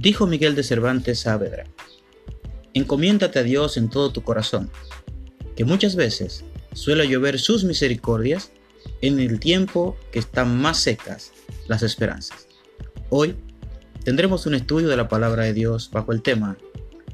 Dijo 0.00 0.26
Miguel 0.26 0.54
de 0.54 0.62
Cervantes 0.62 1.18
Saavedra, 1.18 1.66
encomiéndate 2.72 3.38
a 3.38 3.42
Dios 3.42 3.76
en 3.76 3.90
todo 3.90 4.10
tu 4.10 4.22
corazón, 4.22 4.70
que 5.54 5.66
muchas 5.66 5.94
veces 5.94 6.42
suele 6.72 7.06
llover 7.06 7.38
sus 7.38 7.64
misericordias 7.64 8.50
en 9.02 9.20
el 9.20 9.38
tiempo 9.40 9.98
que 10.10 10.18
están 10.18 10.58
más 10.58 10.78
secas 10.78 11.32
las 11.68 11.82
esperanzas. 11.82 12.46
Hoy 13.10 13.36
tendremos 14.02 14.46
un 14.46 14.54
estudio 14.54 14.88
de 14.88 14.96
la 14.96 15.06
palabra 15.06 15.44
de 15.44 15.52
Dios 15.52 15.90
bajo 15.92 16.12
el 16.12 16.22
tema 16.22 16.56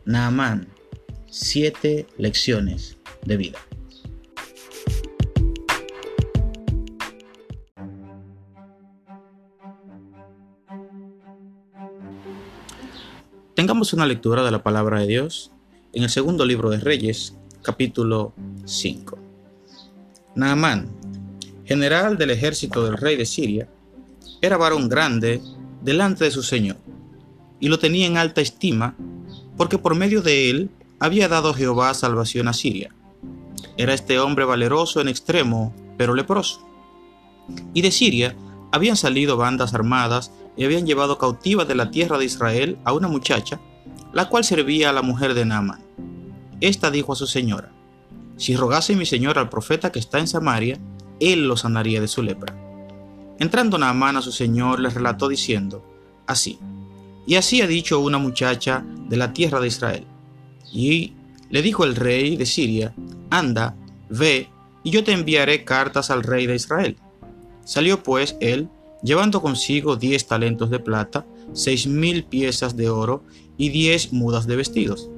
Naamán, 0.04 0.68
siete 1.28 2.06
lecciones 2.18 2.98
de 3.24 3.36
vida. 3.36 3.58
Tengamos 13.66 13.92
una 13.94 14.06
lectura 14.06 14.44
de 14.44 14.52
la 14.52 14.62
palabra 14.62 15.00
de 15.00 15.08
Dios 15.08 15.50
en 15.92 16.04
el 16.04 16.08
segundo 16.08 16.46
libro 16.46 16.70
de 16.70 16.78
Reyes, 16.78 17.36
capítulo 17.62 18.32
5. 18.64 19.18
Naamán, 20.36 20.88
general 21.64 22.16
del 22.16 22.30
ejército 22.30 22.84
del 22.84 22.96
rey 22.96 23.16
de 23.16 23.26
Siria, 23.26 23.68
era 24.40 24.56
varón 24.56 24.88
grande 24.88 25.42
delante 25.82 26.22
de 26.22 26.30
su 26.30 26.44
señor, 26.44 26.76
y 27.58 27.66
lo 27.66 27.80
tenía 27.80 28.06
en 28.06 28.18
alta 28.18 28.40
estima, 28.40 28.94
porque 29.56 29.78
por 29.78 29.96
medio 29.96 30.22
de 30.22 30.48
él 30.48 30.70
había 31.00 31.26
dado 31.26 31.52
Jehová 31.52 31.92
salvación 31.94 32.46
a 32.46 32.52
Siria. 32.52 32.94
Era 33.76 33.94
este 33.94 34.20
hombre 34.20 34.44
valeroso 34.44 35.00
en 35.00 35.08
extremo, 35.08 35.74
pero 35.98 36.14
leproso. 36.14 36.64
Y 37.74 37.82
de 37.82 37.90
Siria 37.90 38.36
habían 38.72 38.96
salido 38.96 39.36
bandas 39.36 39.74
armadas 39.74 40.32
y 40.56 40.64
habían 40.64 40.86
llevado 40.86 41.18
cautiva 41.18 41.64
de 41.64 41.74
la 41.74 41.90
tierra 41.90 42.18
de 42.18 42.24
Israel 42.24 42.78
a 42.84 42.92
una 42.92 43.08
muchacha, 43.08 43.60
la 44.12 44.28
cual 44.28 44.44
servía 44.44 44.90
a 44.90 44.92
la 44.92 45.02
mujer 45.02 45.34
de 45.34 45.44
Naamán. 45.44 45.80
Esta 46.60 46.90
dijo 46.90 47.12
a 47.12 47.16
su 47.16 47.26
señora, 47.26 47.72
Si 48.36 48.56
rogase 48.56 48.96
mi 48.96 49.06
señor 49.06 49.38
al 49.38 49.48
profeta 49.48 49.92
que 49.92 49.98
está 49.98 50.18
en 50.18 50.28
Samaria, 50.28 50.78
él 51.20 51.48
lo 51.48 51.56
sanaría 51.56 52.00
de 52.00 52.08
su 52.08 52.22
lepra. 52.22 52.54
Entrando 53.38 53.78
Naamán 53.78 54.16
a 54.16 54.22
su 54.22 54.32
señor, 54.32 54.80
le 54.80 54.88
relató 54.88 55.28
diciendo, 55.28 55.84
Así, 56.26 56.58
y 57.26 57.34
así 57.34 57.60
ha 57.60 57.66
dicho 57.66 58.00
una 58.00 58.18
muchacha 58.18 58.84
de 59.08 59.16
la 59.16 59.32
tierra 59.32 59.60
de 59.60 59.68
Israel. 59.68 60.06
Y 60.72 61.12
le 61.50 61.62
dijo 61.62 61.84
el 61.84 61.96
rey 61.96 62.36
de 62.36 62.46
Siria, 62.46 62.94
Anda, 63.30 63.76
ve, 64.08 64.48
y 64.82 64.90
yo 64.90 65.04
te 65.04 65.12
enviaré 65.12 65.64
cartas 65.64 66.10
al 66.10 66.22
rey 66.22 66.46
de 66.46 66.54
Israel. 66.54 66.96
Salió 67.66 68.04
pues 68.04 68.36
él 68.40 68.68
llevando 69.02 69.42
consigo 69.42 69.96
diez 69.96 70.28
talentos 70.28 70.70
de 70.70 70.78
plata, 70.78 71.26
seis 71.52 71.88
mil 71.88 72.24
piezas 72.24 72.76
de 72.76 72.88
oro 72.88 73.24
y 73.58 73.70
diez 73.70 74.12
mudas 74.12 74.46
de 74.46 74.54
vestidos. 74.54 75.10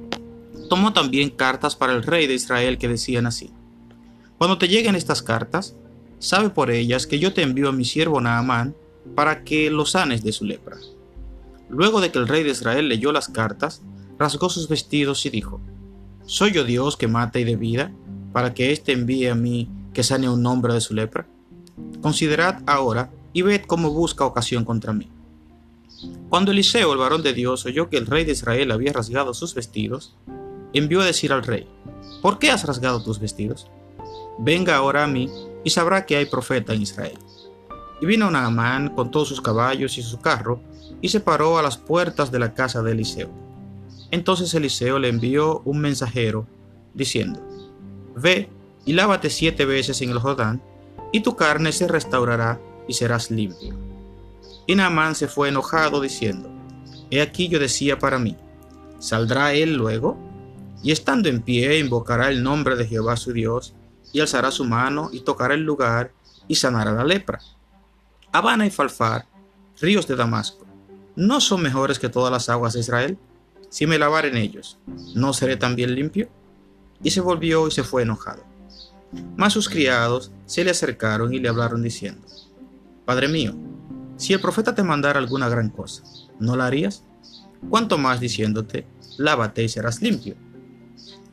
Tomó 0.67 0.91
también 0.91 1.29
cartas 1.29 1.75
para 1.75 1.93
el 1.93 2.01
rey 2.01 2.25
de 2.25 2.33
Israel 2.33 2.79
que 2.79 2.87
decían 2.87 3.27
así, 3.27 3.51
Cuando 4.39 4.57
te 4.57 4.67
lleguen 4.67 4.95
estas 4.95 5.21
cartas, 5.21 5.75
sabe 6.17 6.49
por 6.49 6.71
ellas 6.71 7.05
que 7.05 7.19
yo 7.19 7.33
te 7.33 7.43
envío 7.43 7.69
a 7.69 7.71
mi 7.71 7.85
siervo 7.85 8.19
Naamán 8.19 8.75
para 9.13 9.43
que 9.43 9.69
lo 9.69 9.85
sanes 9.85 10.23
de 10.23 10.31
su 10.31 10.43
lepra. 10.43 10.77
Luego 11.69 12.01
de 12.01 12.11
que 12.11 12.17
el 12.17 12.27
rey 12.27 12.41
de 12.41 12.49
Israel 12.49 12.89
leyó 12.89 13.11
las 13.11 13.29
cartas, 13.29 13.83
rasgó 14.17 14.49
sus 14.49 14.67
vestidos 14.67 15.23
y 15.27 15.29
dijo, 15.29 15.61
¿Soy 16.25 16.51
yo 16.51 16.63
Dios 16.63 16.97
que 16.97 17.07
mata 17.07 17.37
y 17.37 17.43
de 17.43 17.55
vida, 17.55 17.91
para 18.33 18.55
que 18.55 18.71
éste 18.71 18.91
envíe 18.91 19.27
a 19.27 19.35
mí 19.35 19.69
que 19.93 20.01
sane 20.01 20.27
un 20.27 20.43
hombre 20.47 20.73
de 20.73 20.81
su 20.81 20.95
lepra? 20.95 21.27
Considerad 22.01 22.61
ahora 22.65 23.11
y 23.33 23.41
ved 23.41 23.61
cómo 23.65 23.91
busca 23.91 24.25
ocasión 24.25 24.65
contra 24.65 24.93
mí. 24.93 25.09
Cuando 26.29 26.51
Eliseo, 26.51 26.93
el 26.93 26.99
varón 26.99 27.23
de 27.23 27.33
Dios, 27.33 27.65
oyó 27.65 27.89
que 27.89 27.97
el 27.97 28.05
rey 28.05 28.23
de 28.23 28.31
Israel 28.31 28.71
había 28.71 28.93
rasgado 28.93 29.33
sus 29.33 29.53
vestidos, 29.53 30.15
envió 30.73 31.01
a 31.01 31.05
decir 31.05 31.33
al 31.33 31.43
rey, 31.43 31.67
¿por 32.21 32.39
qué 32.39 32.51
has 32.51 32.65
rasgado 32.65 33.03
tus 33.03 33.19
vestidos? 33.19 33.67
Venga 34.37 34.75
ahora 34.75 35.03
a 35.03 35.07
mí 35.07 35.29
y 35.63 35.69
sabrá 35.69 36.05
que 36.05 36.15
hay 36.15 36.25
profeta 36.25 36.73
en 36.73 36.83
Israel. 36.83 37.17
Y 38.01 38.05
vino 38.05 38.31
Naamán 38.31 38.95
con 38.95 39.11
todos 39.11 39.27
sus 39.27 39.41
caballos 39.41 39.97
y 39.97 40.03
su 40.03 40.19
carro, 40.19 40.61
y 41.01 41.09
se 41.09 41.19
paró 41.19 41.57
a 41.57 41.61
las 41.61 41.77
puertas 41.77 42.31
de 42.31 42.39
la 42.39 42.53
casa 42.53 42.81
de 42.81 42.93
Eliseo. 42.93 43.29
Entonces 44.11 44.53
Eliseo 44.53 44.99
le 44.99 45.09
envió 45.09 45.61
un 45.65 45.79
mensajero, 45.79 46.47
diciendo, 46.93 47.41
Ve 48.15 48.49
y 48.85 48.93
lávate 48.93 49.29
siete 49.29 49.65
veces 49.65 50.01
en 50.01 50.09
el 50.09 50.19
Jordán, 50.19 50.61
y 51.11 51.21
tu 51.21 51.35
carne 51.35 51.71
se 51.71 51.87
restaurará 51.87 52.59
y 52.87 52.93
serás 52.93 53.31
limpio. 53.31 53.75
Y 54.67 54.75
Naamán 54.75 55.15
se 55.15 55.27
fue 55.27 55.49
enojado 55.49 56.01
diciendo, 56.01 56.49
He 57.11 57.21
aquí 57.21 57.47
yo 57.47 57.59
decía 57.59 57.97
para 57.97 58.19
mí, 58.19 58.37
¿saldrá 58.99 59.53
él 59.53 59.75
luego? 59.75 60.17
Y 60.83 60.91
estando 60.91 61.27
en 61.27 61.41
pie 61.41 61.79
invocará 61.79 62.29
el 62.29 62.43
nombre 62.43 62.75
de 62.75 62.85
Jehová 62.85 63.17
su 63.17 63.33
Dios, 63.33 63.73
y 64.11 64.19
alzará 64.19 64.51
su 64.51 64.65
mano 64.65 65.09
y 65.11 65.21
tocará 65.21 65.53
el 65.53 65.63
lugar 65.63 66.11
y 66.47 66.55
sanará 66.55 66.91
la 66.91 67.03
lepra. 67.03 67.39
Habana 68.31 68.65
y 68.65 68.69
Falfar, 68.69 69.25
ríos 69.79 70.07
de 70.07 70.15
Damasco, 70.15 70.65
¿no 71.15 71.41
son 71.41 71.61
mejores 71.61 71.99
que 71.99 72.09
todas 72.09 72.31
las 72.31 72.49
aguas 72.49 72.73
de 72.73 72.79
Israel? 72.79 73.17
Si 73.69 73.85
me 73.85 73.99
lavar 73.99 74.25
en 74.25 74.37
ellos, 74.37 74.77
¿no 75.15 75.33
seré 75.33 75.57
también 75.57 75.93
limpio? 75.93 76.29
Y 77.03 77.11
se 77.11 77.21
volvió 77.21 77.67
y 77.67 77.71
se 77.71 77.83
fue 77.83 78.01
enojado. 78.01 78.43
Mas 79.35 79.53
sus 79.53 79.69
criados 79.69 80.31
se 80.45 80.63
le 80.63 80.71
acercaron 80.71 81.33
y 81.33 81.39
le 81.39 81.49
hablaron 81.49 81.81
diciendo, 81.81 82.21
Padre 83.05 83.27
mío, 83.27 83.55
si 84.17 84.33
el 84.33 84.41
profeta 84.41 84.75
te 84.75 84.83
mandara 84.83 85.19
alguna 85.19 85.49
gran 85.49 85.69
cosa, 85.69 86.03
¿no 86.39 86.55
la 86.55 86.67
harías? 86.67 87.03
Cuanto 87.69 87.97
más 87.97 88.19
diciéndote, 88.19 88.85
lávate 89.17 89.63
y 89.63 89.69
serás 89.69 90.01
limpio. 90.01 90.35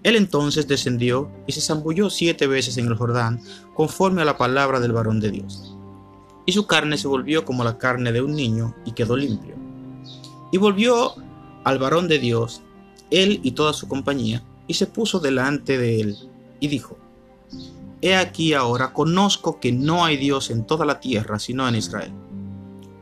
Él 0.03 0.17
entonces 0.17 0.69
descendió 0.69 1.31
y 1.47 1.53
se 1.53 1.61
zambulló 1.61 2.11
siete 2.11 2.47
veces 2.47 2.79
en 2.79 2.87
el 2.87 2.95
Jordán, 2.95 3.41
conforme 3.75 4.23
a 4.23 4.25
la 4.25 4.39
palabra 4.39 4.79
del 4.79 4.93
varón 4.93 5.19
de 5.21 5.33
Dios. 5.33 5.77
Y 6.47 6.53
su 6.53 6.67
carne 6.67 6.97
se 6.97 7.09
volvió 7.09 7.45
como 7.45 7.65
la 7.65 7.77
carne 7.77 8.13
de 8.13 8.23
un 8.23 8.35
niño 8.35 8.75
y 8.85 8.93
quedó 8.93 9.17
limpio. 9.17 9.57
Y 10.53 10.59
volvió 10.59 11.15
al 11.65 11.79
varón 11.81 12.07
de 12.07 12.21
Dios, 12.21 12.63
él 13.11 13.41
y 13.43 13.51
toda 13.51 13.73
su 13.73 13.89
compañía, 13.89 14.45
y 14.69 14.75
se 14.75 14.87
puso 14.87 15.19
delante 15.19 15.77
de 15.77 16.01
él, 16.01 16.17
y 16.61 16.69
dijo, 16.69 16.97
He 18.03 18.15
aquí 18.15 18.53
ahora 18.53 18.93
conozco 18.93 19.59
que 19.59 19.73
no 19.73 20.05
hay 20.05 20.17
Dios 20.17 20.51
en 20.51 20.67
toda 20.67 20.85
la 20.85 21.01
tierra 21.01 21.39
sino 21.39 21.67
en 21.67 21.77
Israel. 21.77 22.13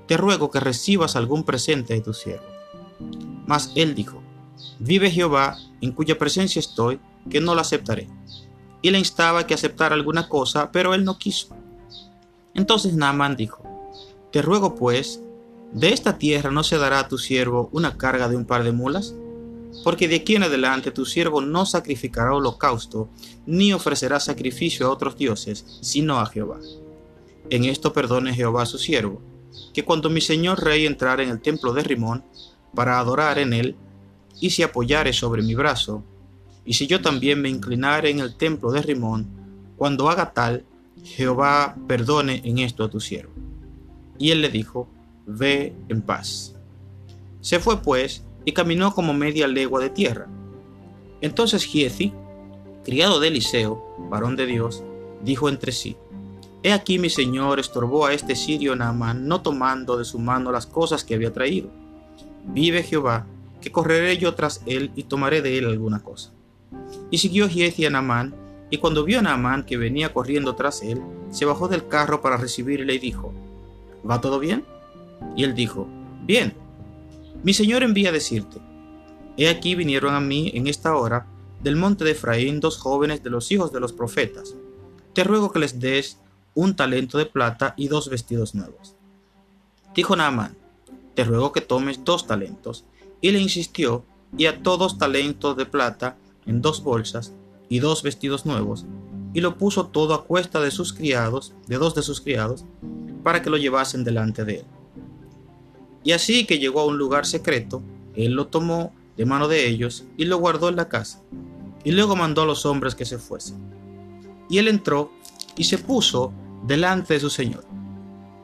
Te 0.06 0.16
ruego 0.16 0.50
que 0.50 0.60
recibas 0.60 1.16
algún 1.16 1.44
presente 1.44 1.94
de 1.94 2.00
tu 2.00 2.12
siervo. 2.12 2.44
Mas 3.46 3.72
él 3.74 3.94
dijo, 3.94 4.22
Vive 4.78 5.10
Jehová, 5.10 5.56
en 5.80 5.92
cuya 5.92 6.18
presencia 6.18 6.60
estoy, 6.60 7.00
que 7.30 7.40
no 7.40 7.54
la 7.54 7.62
aceptaré. 7.62 8.08
Y 8.82 8.90
le 8.90 8.98
instaba 8.98 9.46
que 9.46 9.54
aceptara 9.54 9.94
alguna 9.94 10.28
cosa, 10.28 10.70
pero 10.70 10.94
él 10.94 11.04
no 11.04 11.18
quiso. 11.18 11.56
Entonces 12.54 12.94
Naaman 12.94 13.36
dijo, 13.36 13.62
Te 14.30 14.42
ruego 14.42 14.74
pues, 14.74 15.20
de 15.72 15.92
esta 15.92 16.18
tierra 16.18 16.50
no 16.50 16.62
se 16.62 16.78
dará 16.78 17.00
a 17.00 17.08
tu 17.08 17.18
siervo 17.18 17.68
una 17.72 17.96
carga 17.96 18.28
de 18.28 18.36
un 18.36 18.44
par 18.44 18.62
de 18.62 18.72
mulas, 18.72 19.14
porque 19.82 20.08
de 20.08 20.16
aquí 20.16 20.36
en 20.36 20.44
adelante 20.44 20.90
tu 20.90 21.04
siervo 21.04 21.40
no 21.40 21.66
sacrificará 21.66 22.34
holocausto, 22.34 23.08
ni 23.46 23.72
ofrecerá 23.72 24.20
sacrificio 24.20 24.86
a 24.86 24.90
otros 24.90 25.16
dioses, 25.16 25.64
sino 25.80 26.20
a 26.20 26.26
Jehová. 26.26 26.60
En 27.50 27.64
esto 27.64 27.92
perdone 27.92 28.34
Jehová 28.34 28.62
a 28.62 28.66
su 28.66 28.78
siervo, 28.78 29.20
que 29.72 29.84
cuando 29.84 30.10
mi 30.10 30.20
señor 30.20 30.62
rey 30.62 30.86
entrare 30.86 31.24
en 31.24 31.30
el 31.30 31.40
templo 31.40 31.72
de 31.72 31.82
Rimón, 31.82 32.24
para 32.74 32.98
adorar 32.98 33.38
en 33.38 33.52
él, 33.52 33.76
y 34.40 34.50
se 34.50 34.64
apoyare 34.64 35.12
sobre 35.12 35.42
mi 35.42 35.54
brazo, 35.54 36.02
y 36.64 36.74
si 36.74 36.86
yo 36.86 37.00
también 37.00 37.40
me 37.40 37.48
inclinare 37.48 38.10
en 38.10 38.20
el 38.20 38.36
templo 38.36 38.72
de 38.72 38.82
Rimón, 38.82 39.26
cuando 39.76 40.08
haga 40.08 40.32
tal, 40.32 40.64
Jehová 41.02 41.76
perdone 41.86 42.40
en 42.44 42.58
esto 42.58 42.84
a 42.84 42.90
tu 42.90 43.00
siervo. 43.00 43.32
Y 44.18 44.30
él 44.30 44.40
le 44.40 44.48
dijo, 44.48 44.88
Ve 45.26 45.74
en 45.88 46.02
paz. 46.02 46.54
Se 47.40 47.58
fue 47.60 47.82
pues, 47.82 48.23
y 48.44 48.52
caminó 48.52 48.94
como 48.94 49.12
media 49.14 49.46
legua 49.46 49.80
de 49.80 49.90
tierra. 49.90 50.28
Entonces 51.20 51.64
Giezi, 51.64 52.12
criado 52.84 53.20
de 53.20 53.28
Eliseo, 53.28 53.82
varón 54.10 54.36
de 54.36 54.46
Dios, 54.46 54.82
dijo 55.22 55.48
entre 55.48 55.72
sí, 55.72 55.96
He 56.62 56.72
aquí 56.72 56.98
mi 56.98 57.10
señor 57.10 57.60
estorbó 57.60 58.06
a 58.06 58.14
este 58.14 58.34
sirio 58.34 58.74
Naamán, 58.74 59.28
no 59.28 59.42
tomando 59.42 59.98
de 59.98 60.06
su 60.06 60.18
mano 60.18 60.50
las 60.50 60.66
cosas 60.66 61.04
que 61.04 61.14
había 61.14 61.30
traído. 61.30 61.68
Vive 62.46 62.82
Jehová, 62.82 63.26
que 63.60 63.70
correré 63.70 64.16
yo 64.16 64.34
tras 64.34 64.62
él 64.64 64.90
y 64.96 65.02
tomaré 65.02 65.42
de 65.42 65.58
él 65.58 65.66
alguna 65.66 66.02
cosa. 66.02 66.32
Y 67.10 67.18
siguió 67.18 67.48
Giezi 67.48 67.84
a 67.84 67.90
Naamán, 67.90 68.34
y 68.70 68.78
cuando 68.78 69.04
vio 69.04 69.18
a 69.18 69.22
Naamán 69.22 69.64
que 69.64 69.76
venía 69.76 70.14
corriendo 70.14 70.54
tras 70.54 70.82
él, 70.82 71.02
se 71.30 71.44
bajó 71.44 71.68
del 71.68 71.86
carro 71.86 72.22
para 72.22 72.38
recibirle 72.38 72.94
y 72.94 72.98
dijo, 72.98 73.32
¿Va 74.08 74.22
todo 74.22 74.38
bien? 74.38 74.64
Y 75.36 75.44
él 75.44 75.54
dijo, 75.54 75.86
Bien. 76.24 76.63
Mi 77.44 77.52
Señor 77.52 77.82
envía 77.82 78.08
a 78.08 78.12
decirte, 78.12 78.58
He 79.36 79.50
aquí 79.50 79.74
vinieron 79.74 80.14
a 80.14 80.20
mí 80.20 80.50
en 80.54 80.66
esta 80.66 80.96
hora 80.96 81.26
del 81.62 81.76
monte 81.76 82.02
de 82.02 82.12
Efraín 82.12 82.58
dos 82.58 82.78
jóvenes 82.78 83.22
de 83.22 83.28
los 83.28 83.52
hijos 83.52 83.70
de 83.70 83.80
los 83.80 83.92
profetas. 83.92 84.54
Te 85.12 85.24
ruego 85.24 85.52
que 85.52 85.58
les 85.58 85.78
des 85.78 86.18
un 86.54 86.74
talento 86.74 87.18
de 87.18 87.26
plata 87.26 87.74
y 87.76 87.88
dos 87.88 88.08
vestidos 88.08 88.54
nuevos. 88.54 88.96
Dijo 89.94 90.16
Naamán, 90.16 90.56
te 91.14 91.24
ruego 91.24 91.52
que 91.52 91.60
tomes 91.60 92.02
dos 92.02 92.26
talentos, 92.26 92.86
y 93.20 93.30
le 93.30 93.40
insistió 93.40 94.06
y 94.38 94.46
ató 94.46 94.78
dos 94.78 94.96
talentos 94.96 95.54
de 95.54 95.66
plata 95.66 96.16
en 96.46 96.62
dos 96.62 96.82
bolsas 96.82 97.34
y 97.68 97.78
dos 97.78 98.02
vestidos 98.02 98.46
nuevos, 98.46 98.86
y 99.34 99.42
lo 99.42 99.58
puso 99.58 99.88
todo 99.88 100.14
a 100.14 100.24
cuesta 100.24 100.60
de 100.60 100.70
sus 100.70 100.94
criados, 100.94 101.52
de 101.66 101.76
dos 101.76 101.94
de 101.94 102.02
sus 102.02 102.22
criados, 102.22 102.64
para 103.22 103.42
que 103.42 103.50
lo 103.50 103.58
llevasen 103.58 104.02
delante 104.02 104.44
de 104.44 104.60
él. 104.60 104.64
Y 106.04 106.12
así 106.12 106.44
que 106.44 106.58
llegó 106.58 106.80
a 106.80 106.86
un 106.86 106.98
lugar 106.98 107.26
secreto, 107.26 107.82
él 108.14 108.34
lo 108.34 108.46
tomó 108.46 108.92
de 109.16 109.24
mano 109.24 109.48
de 109.48 109.66
ellos 109.66 110.04
y 110.16 110.26
lo 110.26 110.38
guardó 110.38 110.68
en 110.68 110.76
la 110.76 110.88
casa, 110.88 111.22
y 111.82 111.92
luego 111.92 112.14
mandó 112.14 112.42
a 112.42 112.46
los 112.46 112.66
hombres 112.66 112.94
que 112.94 113.06
se 113.06 113.18
fuesen. 113.18 113.56
Y 114.50 114.58
él 114.58 114.68
entró 114.68 115.10
y 115.56 115.64
se 115.64 115.78
puso 115.78 116.32
delante 116.66 117.14
de 117.14 117.20
su 117.20 117.30
señor. 117.30 117.64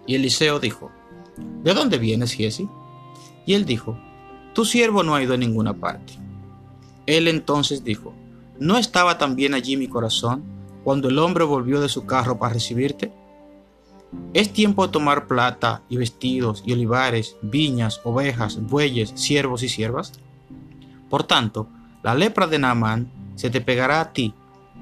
Y 0.06 0.14
Eliseo 0.14 0.58
dijo, 0.58 0.90
¿De 1.62 1.74
dónde 1.74 1.98
vienes, 1.98 2.32
Giesi? 2.32 2.68
Y 3.46 3.54
él 3.54 3.64
dijo, 3.64 3.98
Tu 4.54 4.64
siervo 4.64 5.02
no 5.02 5.14
ha 5.14 5.22
ido 5.22 5.34
a 5.34 5.38
ninguna 5.38 5.74
parte. 5.74 6.14
Él 7.06 7.28
entonces 7.28 7.84
dijo, 7.84 8.14
¿No 8.58 8.76
estaba 8.76 9.18
también 9.18 9.54
allí 9.54 9.76
mi 9.76 9.88
corazón 9.88 10.42
cuando 10.84 11.08
el 11.08 11.18
hombre 11.18 11.44
volvió 11.44 11.80
de 11.80 11.88
su 11.88 12.06
carro 12.06 12.38
para 12.38 12.54
recibirte? 12.54 13.12
Es 14.34 14.52
tiempo 14.52 14.86
de 14.86 14.92
tomar 14.92 15.26
plata 15.26 15.82
y 15.88 15.96
vestidos 15.96 16.62
y 16.66 16.72
olivares, 16.72 17.36
viñas, 17.42 18.00
ovejas, 18.04 18.60
bueyes, 18.60 19.12
siervos 19.14 19.62
y 19.62 19.68
siervas. 19.68 20.12
Por 21.08 21.24
tanto, 21.24 21.68
la 22.02 22.14
lepra 22.14 22.46
de 22.46 22.58
Naamán 22.58 23.10
se 23.36 23.50
te 23.50 23.60
pegará 23.60 24.00
a 24.00 24.12
ti 24.12 24.34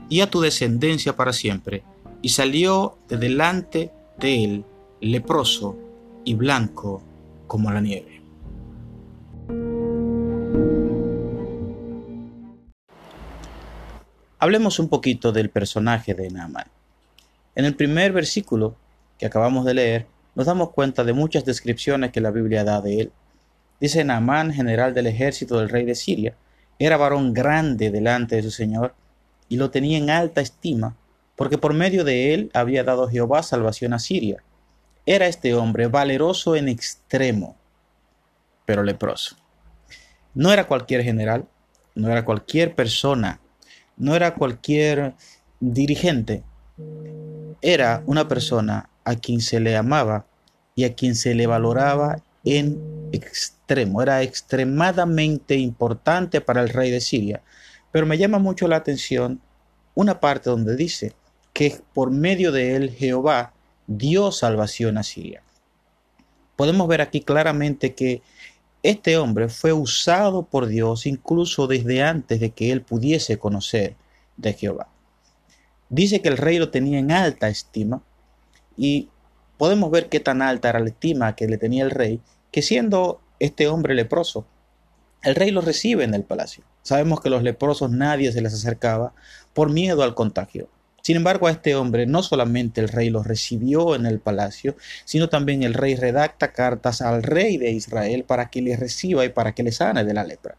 y 0.09 0.21
a 0.21 0.31
tu 0.31 0.41
descendencia 0.41 1.17
para 1.17 1.33
siempre. 1.33 1.83
Y 2.23 2.31
salió 2.31 2.99
de 3.09 3.17
delante 3.17 3.93
de 4.19 4.45
él 4.45 4.65
leproso 5.01 5.77
y 6.25 6.35
blanco 6.35 7.03
como 7.47 7.71
la 7.71 7.81
nieve. 7.81 8.21
Hablemos 14.39 14.79
un 14.79 14.89
poquito 14.89 15.33
del 15.33 15.51
personaje 15.51 16.15
de 16.15 16.31
Naamán. 16.31 16.67
En 17.55 17.65
el 17.65 17.75
primer 17.75 18.13
versículo 18.13 18.77
que 19.19 19.27
acabamos 19.27 19.65
de 19.65 19.75
leer, 19.75 20.07
nos 20.35 20.47
damos 20.47 20.71
cuenta 20.71 21.05
de 21.05 21.13
muchas 21.13 21.45
descripciones 21.45 22.13
que 22.13 22.21
la 22.21 22.31
Biblia 22.31 22.65
da 22.65 22.81
de 22.81 23.01
él. 23.01 23.13
Dice 23.81 24.05
Naamán, 24.05 24.53
general 24.53 24.95
del 24.95 25.09
ejército 25.09 25.59
del 25.59 25.69
rey 25.69 25.85
de 25.85 25.95
Siria, 25.95 26.37
era 26.79 26.97
varón 26.97 27.35
grande 27.35 27.91
delante 27.91 28.37
de 28.37 28.43
su 28.43 28.51
Señor 28.51 28.95
y 29.49 29.57
lo 29.57 29.71
tenía 29.71 29.99
en 29.99 30.11
alta 30.11 30.41
estima, 30.41 30.97
porque 31.35 31.59
por 31.59 31.75
medio 31.75 32.05
de 32.05 32.35
él 32.35 32.51
había 32.55 32.85
dado 32.85 33.09
Jehová 33.09 33.43
salvación 33.43 33.93
a 33.93 33.99
Siria. 33.99 34.43
Era 35.07 35.27
este 35.27 35.55
hombre 35.55 35.87
valeroso 35.89 36.55
en 36.55 36.69
extremo, 36.69 37.57
pero 38.65 38.83
leproso. 38.83 39.37
No 40.35 40.53
era 40.53 40.67
cualquier 40.67 41.03
general, 41.03 41.47
no 41.95 42.11
era 42.11 42.25
cualquier 42.25 42.75
persona, 42.75 43.41
no 43.97 44.15
era 44.15 44.35
cualquier 44.35 45.15
dirigente, 45.59 46.45
era 47.61 48.03
una 48.07 48.29
persona 48.29 48.89
a 49.09 49.17
quien 49.17 49.41
se 49.41 49.59
le 49.59 49.75
amaba 49.75 50.27
y 50.75 50.85
a 50.85 50.95
quien 50.95 51.15
se 51.15 51.35
le 51.35 51.47
valoraba 51.47 52.21
en 52.45 52.79
extremo. 53.13 54.03
Era 54.03 54.23
extremadamente 54.23 55.57
importante 55.57 56.43
para 56.43 56.61
el 56.61 56.69
rey 56.69 56.91
de 56.91 57.01
Siria. 57.01 57.41
Pero 57.91 58.05
me 58.05 58.19
llama 58.19 58.39
mucho 58.39 58.69
la 58.69 58.77
atención 58.77 59.41
una 59.95 60.21
parte 60.21 60.51
donde 60.51 60.77
dice 60.77 61.15
que 61.55 61.81
por 61.95 62.11
medio 62.11 62.53
de 62.53 62.77
él 62.77 62.91
Jehová 62.91 63.55
dio 63.87 64.31
salvación 64.31 64.99
a 64.99 65.03
Siria. 65.03 65.43
Podemos 66.57 66.87
ver 66.87 67.01
aquí 67.01 67.23
claramente 67.23 67.95
que 67.95 68.21
este 68.83 69.17
hombre 69.17 69.49
fue 69.49 69.73
usado 69.73 70.43
por 70.43 70.67
Dios 70.67 71.07
incluso 71.07 71.67
desde 71.67 72.03
antes 72.03 72.41
de 72.41 72.51
que 72.51 72.73
él 72.73 72.83
pudiese 72.83 73.39
conocer 73.39 73.97
de 74.37 74.53
Jehová. 74.53 74.89
Dice 75.89 76.21
que 76.21 76.29
el 76.29 76.37
rey 76.37 76.59
lo 76.59 76.69
tenía 76.71 76.99
en 76.99 77.11
alta 77.11 77.49
estima 77.49 78.03
y 78.79 79.09
podemos 79.59 79.91
ver 79.91 80.09
qué 80.09 80.21
tan 80.21 80.41
alta 80.41 80.71
era 80.71 80.79
la 80.79 80.89
estima 80.89 81.35
que 81.37 81.49
le 81.49 81.59
tenía 81.59 81.85
el 81.85 81.91
rey, 81.91 82.21
que 82.51 82.63
siendo 82.63 83.21
este 83.41 83.69
hombre 83.69 83.95
leproso, 83.95 84.47
el 85.23 85.35
rey 85.35 85.51
lo 85.51 85.61
recibe 85.61 86.05
en 86.05 86.15
el 86.15 86.23
palacio. 86.23 86.65
Sabemos 86.83 87.21
que 87.21 87.29
los 87.29 87.43
leprosos 87.43 87.91
nadie 87.91 88.33
se 88.33 88.41
les 88.41 88.55
acercaba 88.55 89.13
por 89.53 89.71
miedo 89.71 90.03
al 90.03 90.15
contagio. 90.15 90.69
Sin 91.03 91.17
embargo, 91.17 91.47
a 91.47 91.51
este 91.51 91.75
hombre 91.75 92.07
no 92.07 92.23
solamente 92.23 92.81
el 92.81 92.89
rey 92.89 93.11
lo 93.11 93.23
recibió 93.23 93.95
en 93.95 94.07
el 94.07 94.21
palacio, 94.21 94.77
sino 95.05 95.29
también 95.29 95.63
el 95.63 95.75
rey 95.75 95.97
redacta 95.97 96.53
cartas 96.53 97.03
al 97.03 97.23
rey 97.23 97.57
de 97.57 97.71
Israel 97.71 98.25
para 98.25 98.51
que 98.51 98.63
le 98.63 98.77
reciba 98.77 99.25
y 99.25 99.31
para 99.31 99.55
que 99.55 99.63
le 99.63 99.73
sane 99.73 100.05
de 100.05 100.15
la 100.15 100.25
lepra. 100.25 100.57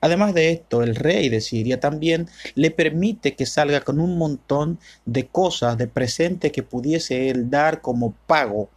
Además 0.00 0.32
de 0.34 0.50
esto, 0.50 0.82
el 0.82 0.96
rey 0.96 1.28
de 1.28 1.40
Siria 1.40 1.78
también 1.78 2.28
le 2.54 2.70
permite 2.70 3.36
que 3.36 3.46
salga 3.46 3.82
con 3.82 4.00
un 4.00 4.16
montón 4.16 4.78
de 5.04 5.26
cosas, 5.26 5.76
de 5.76 5.88
presente 5.88 6.52
que 6.52 6.62
pudiese 6.62 7.28
él 7.28 7.50
dar 7.50 7.82
como 7.82 8.12
pago 8.26 8.70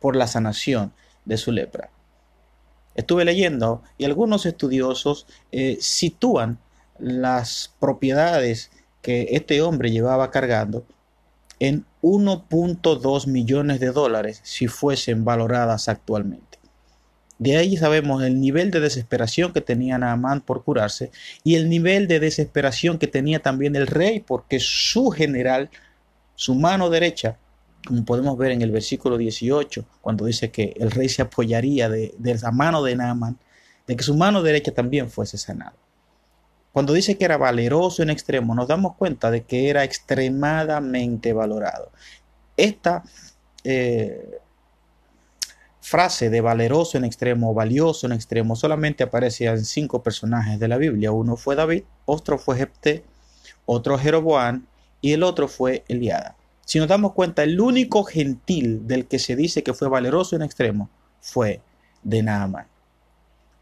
por 0.00 0.16
la 0.16 0.26
sanación 0.26 0.92
de 1.24 1.36
su 1.36 1.52
lepra. 1.52 1.90
Estuve 2.96 3.24
leyendo 3.24 3.82
y 3.98 4.06
algunos 4.06 4.46
estudiosos 4.46 5.26
eh, 5.52 5.78
sitúan 5.80 6.58
las 6.98 7.74
propiedades 7.78 8.70
que 9.02 9.28
este 9.32 9.60
hombre 9.62 9.90
llevaba 9.90 10.30
cargando 10.30 10.84
en 11.60 11.84
1.2 12.02 13.26
millones 13.26 13.80
de 13.80 13.92
dólares 13.92 14.40
si 14.42 14.66
fuesen 14.66 15.24
valoradas 15.24 15.88
actualmente. 15.88 16.55
De 17.38 17.56
ahí 17.56 17.76
sabemos 17.76 18.22
el 18.22 18.40
nivel 18.40 18.70
de 18.70 18.80
desesperación 18.80 19.52
que 19.52 19.60
tenía 19.60 19.98
Naamán 19.98 20.40
por 20.40 20.64
curarse 20.64 21.10
y 21.44 21.56
el 21.56 21.68
nivel 21.68 22.08
de 22.08 22.18
desesperación 22.18 22.98
que 22.98 23.06
tenía 23.06 23.40
también 23.40 23.76
el 23.76 23.86
rey 23.86 24.20
porque 24.20 24.58
su 24.58 25.10
general, 25.10 25.68
su 26.34 26.54
mano 26.54 26.88
derecha, 26.88 27.36
como 27.86 28.04
podemos 28.04 28.38
ver 28.38 28.52
en 28.52 28.62
el 28.62 28.70
versículo 28.70 29.18
18, 29.18 29.84
cuando 30.00 30.24
dice 30.24 30.50
que 30.50 30.74
el 30.78 30.90
rey 30.90 31.08
se 31.10 31.22
apoyaría 31.22 31.90
de, 31.90 32.14
la 32.18 32.50
mano 32.52 32.82
de 32.82 32.96
Naamán, 32.96 33.38
de 33.86 33.96
que 33.96 34.02
su 34.02 34.16
mano 34.16 34.42
derecha 34.42 34.72
también 34.72 35.10
fuese 35.10 35.36
sanada. 35.36 35.74
Cuando 36.72 36.94
dice 36.94 37.16
que 37.16 37.24
era 37.24 37.36
valeroso 37.36 38.02
en 38.02 38.10
extremo, 38.10 38.54
nos 38.54 38.68
damos 38.68 38.96
cuenta 38.96 39.30
de 39.30 39.44
que 39.44 39.68
era 39.68 39.84
extremadamente 39.84 41.32
valorado. 41.32 41.90
Esta 42.56 43.04
eh, 43.64 44.38
frase 45.86 46.30
de 46.30 46.40
valeroso 46.40 46.98
en 46.98 47.04
extremo, 47.04 47.54
valioso 47.54 48.06
en 48.06 48.12
extremo, 48.12 48.56
solamente 48.56 49.04
aparece 49.04 49.44
en 49.44 49.64
cinco 49.64 50.02
personajes 50.02 50.58
de 50.58 50.66
la 50.66 50.78
Biblia. 50.78 51.12
Uno 51.12 51.36
fue 51.36 51.54
David, 51.54 51.84
otro 52.06 52.38
fue 52.38 52.56
Jepté, 52.56 53.04
otro 53.66 53.96
Jeroboam 53.96 54.66
y 55.00 55.12
el 55.12 55.22
otro 55.22 55.46
fue 55.46 55.84
Eliada. 55.86 56.34
Si 56.64 56.80
nos 56.80 56.88
damos 56.88 57.12
cuenta, 57.12 57.44
el 57.44 57.60
único 57.60 58.02
gentil 58.02 58.88
del 58.88 59.06
que 59.06 59.20
se 59.20 59.36
dice 59.36 59.62
que 59.62 59.74
fue 59.74 59.88
valeroso 59.88 60.34
en 60.34 60.42
extremo 60.42 60.90
fue 61.20 61.60
de 62.02 62.24
Naamán. 62.24 62.66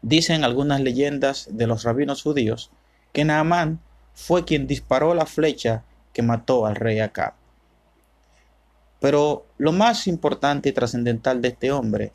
Dicen 0.01 0.43
algunas 0.43 0.81
leyendas 0.81 1.47
de 1.51 1.67
los 1.67 1.83
rabinos 1.83 2.23
judíos 2.23 2.71
que 3.13 3.23
Naamán 3.23 3.81
fue 4.15 4.45
quien 4.45 4.65
disparó 4.65 5.13
la 5.13 5.27
flecha 5.27 5.83
que 6.11 6.23
mató 6.23 6.65
al 6.65 6.75
rey 6.75 7.01
Acab. 7.01 7.35
Pero 9.05 9.45
lo 9.59 9.71
más 9.71 10.07
importante 10.07 10.69
y 10.69 10.71
trascendental 10.71 11.39
de 11.39 11.49
este 11.49 11.71
hombre 11.71 12.11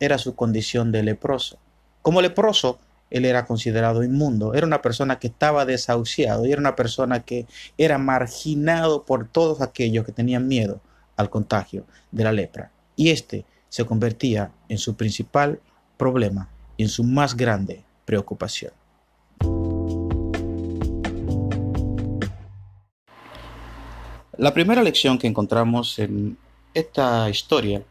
era 0.00 0.18
su 0.18 0.34
condición 0.34 0.90
de 0.90 1.04
leproso. 1.04 1.56
Como 2.02 2.20
leproso, 2.20 2.80
él 3.10 3.26
era 3.26 3.46
considerado 3.46 4.02
inmundo, 4.02 4.52
era 4.52 4.66
una 4.66 4.82
persona 4.82 5.20
que 5.20 5.28
estaba 5.28 5.64
desahuciado 5.64 6.44
y 6.44 6.50
era 6.50 6.60
una 6.60 6.74
persona 6.74 7.20
que 7.20 7.46
era 7.78 7.96
marginado 7.96 9.04
por 9.04 9.28
todos 9.28 9.60
aquellos 9.60 10.04
que 10.04 10.10
tenían 10.10 10.48
miedo 10.48 10.80
al 11.16 11.30
contagio 11.30 11.86
de 12.10 12.24
la 12.24 12.32
lepra. 12.32 12.72
Y 12.96 13.10
este 13.10 13.44
se 13.68 13.84
convertía 13.86 14.50
en 14.68 14.78
su 14.78 14.96
principal 14.96 15.60
problema 15.96 16.48
y 16.76 16.82
en 16.82 16.88
su 16.88 17.04
más 17.04 17.36
grande 17.36 17.84
preocupación. 18.04 18.72
La 24.42 24.52
primera 24.52 24.82
lección 24.82 25.18
que 25.18 25.28
encontramos 25.28 26.00
en 26.00 26.36
esta 26.74 27.30
historia 27.30 27.84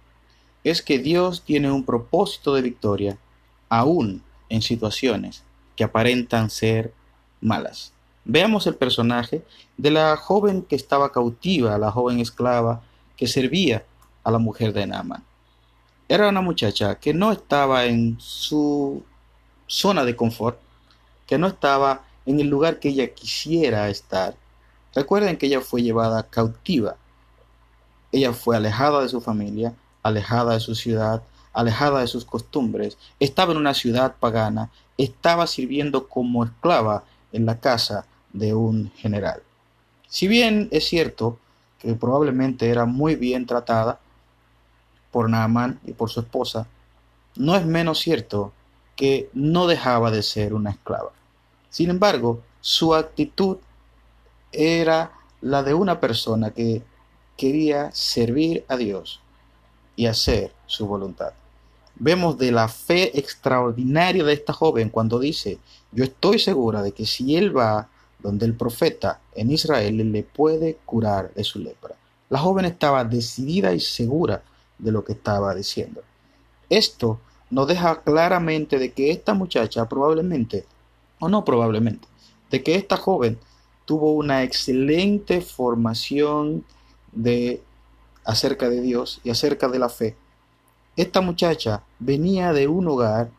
es 0.65 0.81
que 0.81 0.99
Dios 0.99 1.43
tiene 1.45 1.71
un 1.71 1.85
propósito 1.85 2.53
de 2.53 2.61
victoria 2.61 3.17
aún 3.69 4.21
en 4.49 4.61
situaciones 4.61 5.45
que 5.77 5.85
aparentan 5.85 6.49
ser 6.49 6.93
malas. 7.39 7.93
Veamos 8.25 8.67
el 8.67 8.75
personaje 8.75 9.45
de 9.77 9.91
la 9.91 10.17
joven 10.17 10.63
que 10.63 10.75
estaba 10.75 11.13
cautiva, 11.13 11.77
la 11.77 11.89
joven 11.89 12.19
esclava 12.19 12.81
que 13.15 13.27
servía 13.27 13.85
a 14.21 14.29
la 14.29 14.37
mujer 14.37 14.73
de 14.73 14.85
Naaman. 14.87 15.23
Era 16.09 16.27
una 16.27 16.41
muchacha 16.41 16.95
que 16.95 17.13
no 17.13 17.31
estaba 17.31 17.85
en 17.85 18.17
su 18.19 19.01
zona 19.67 20.03
de 20.03 20.17
confort, 20.17 20.59
que 21.25 21.37
no 21.37 21.47
estaba 21.47 22.03
en 22.25 22.41
el 22.41 22.47
lugar 22.49 22.81
que 22.81 22.89
ella 22.89 23.13
quisiera 23.13 23.87
estar, 23.87 24.35
Recuerden 24.93 25.37
que 25.37 25.47
ella 25.47 25.61
fue 25.61 25.83
llevada 25.83 26.23
cautiva. 26.23 26.95
Ella 28.11 28.33
fue 28.33 28.57
alejada 28.57 29.01
de 29.01 29.09
su 29.09 29.21
familia, 29.21 29.73
alejada 30.03 30.53
de 30.53 30.59
su 30.59 30.75
ciudad, 30.75 31.23
alejada 31.53 32.01
de 32.01 32.07
sus 32.07 32.25
costumbres, 32.25 32.97
estaba 33.19 33.51
en 33.51 33.57
una 33.57 33.73
ciudad 33.73 34.15
pagana, 34.19 34.69
estaba 34.97 35.47
sirviendo 35.47 36.07
como 36.07 36.43
esclava 36.43 37.03
en 37.31 37.45
la 37.45 37.59
casa 37.59 38.05
de 38.33 38.53
un 38.53 38.91
general. 38.95 39.41
Si 40.07 40.27
bien 40.27 40.67
es 40.71 40.87
cierto 40.87 41.39
que 41.79 41.93
probablemente 41.93 42.69
era 42.69 42.85
muy 42.85 43.15
bien 43.15 43.45
tratada 43.45 43.99
por 45.11 45.29
Naamán 45.29 45.79
y 45.85 45.93
por 45.93 46.09
su 46.09 46.21
esposa, 46.21 46.67
no 47.35 47.55
es 47.55 47.65
menos 47.65 47.99
cierto 47.99 48.53
que 48.95 49.29
no 49.33 49.67
dejaba 49.67 50.11
de 50.11 50.21
ser 50.21 50.53
una 50.53 50.71
esclava. 50.71 51.11
Sin 51.69 51.89
embargo, 51.89 52.41
su 52.59 52.93
actitud 52.93 53.57
era 54.51 55.13
la 55.41 55.63
de 55.63 55.73
una 55.73 55.99
persona 55.99 56.51
que 56.51 56.83
quería 57.37 57.91
servir 57.91 58.65
a 58.67 58.77
Dios 58.77 59.21
y 59.95 60.05
hacer 60.05 60.53
su 60.65 60.87
voluntad. 60.87 61.33
Vemos 61.95 62.37
de 62.37 62.51
la 62.51 62.67
fe 62.67 63.17
extraordinaria 63.19 64.23
de 64.23 64.33
esta 64.33 64.53
joven 64.53 64.89
cuando 64.89 65.19
dice, 65.19 65.59
yo 65.91 66.03
estoy 66.03 66.39
segura 66.39 66.81
de 66.81 66.91
que 66.93 67.05
si 67.05 67.35
él 67.35 67.55
va 67.55 67.89
donde 68.19 68.45
el 68.45 68.53
profeta 68.53 69.19
en 69.35 69.51
Israel 69.51 69.97
le 70.11 70.23
puede 70.23 70.77
curar 70.85 71.33
de 71.33 71.43
su 71.43 71.59
lepra. 71.59 71.95
La 72.29 72.39
joven 72.39 72.65
estaba 72.65 73.03
decidida 73.03 73.73
y 73.73 73.79
segura 73.79 74.43
de 74.77 74.91
lo 74.91 75.03
que 75.03 75.13
estaba 75.13 75.53
diciendo. 75.53 76.01
Esto 76.69 77.19
nos 77.49 77.67
deja 77.67 78.01
claramente 78.01 78.79
de 78.79 78.93
que 78.93 79.11
esta 79.11 79.33
muchacha 79.33 79.87
probablemente, 79.89 80.65
o 81.19 81.27
no 81.27 81.43
probablemente, 81.43 82.07
de 82.49 82.63
que 82.63 82.75
esta 82.75 82.97
joven 82.97 83.37
tuvo 83.85 84.13
una 84.13 84.43
excelente 84.43 85.41
formación 85.41 86.63
de 87.11 87.61
acerca 88.23 88.69
de 88.69 88.81
Dios 88.81 89.21
y 89.23 89.29
acerca 89.29 89.67
de 89.67 89.79
la 89.79 89.89
fe. 89.89 90.15
Esta 90.95 91.21
muchacha 91.21 91.83
venía 91.99 92.53
de 92.53 92.67
un 92.67 92.87
hogar 92.87 93.29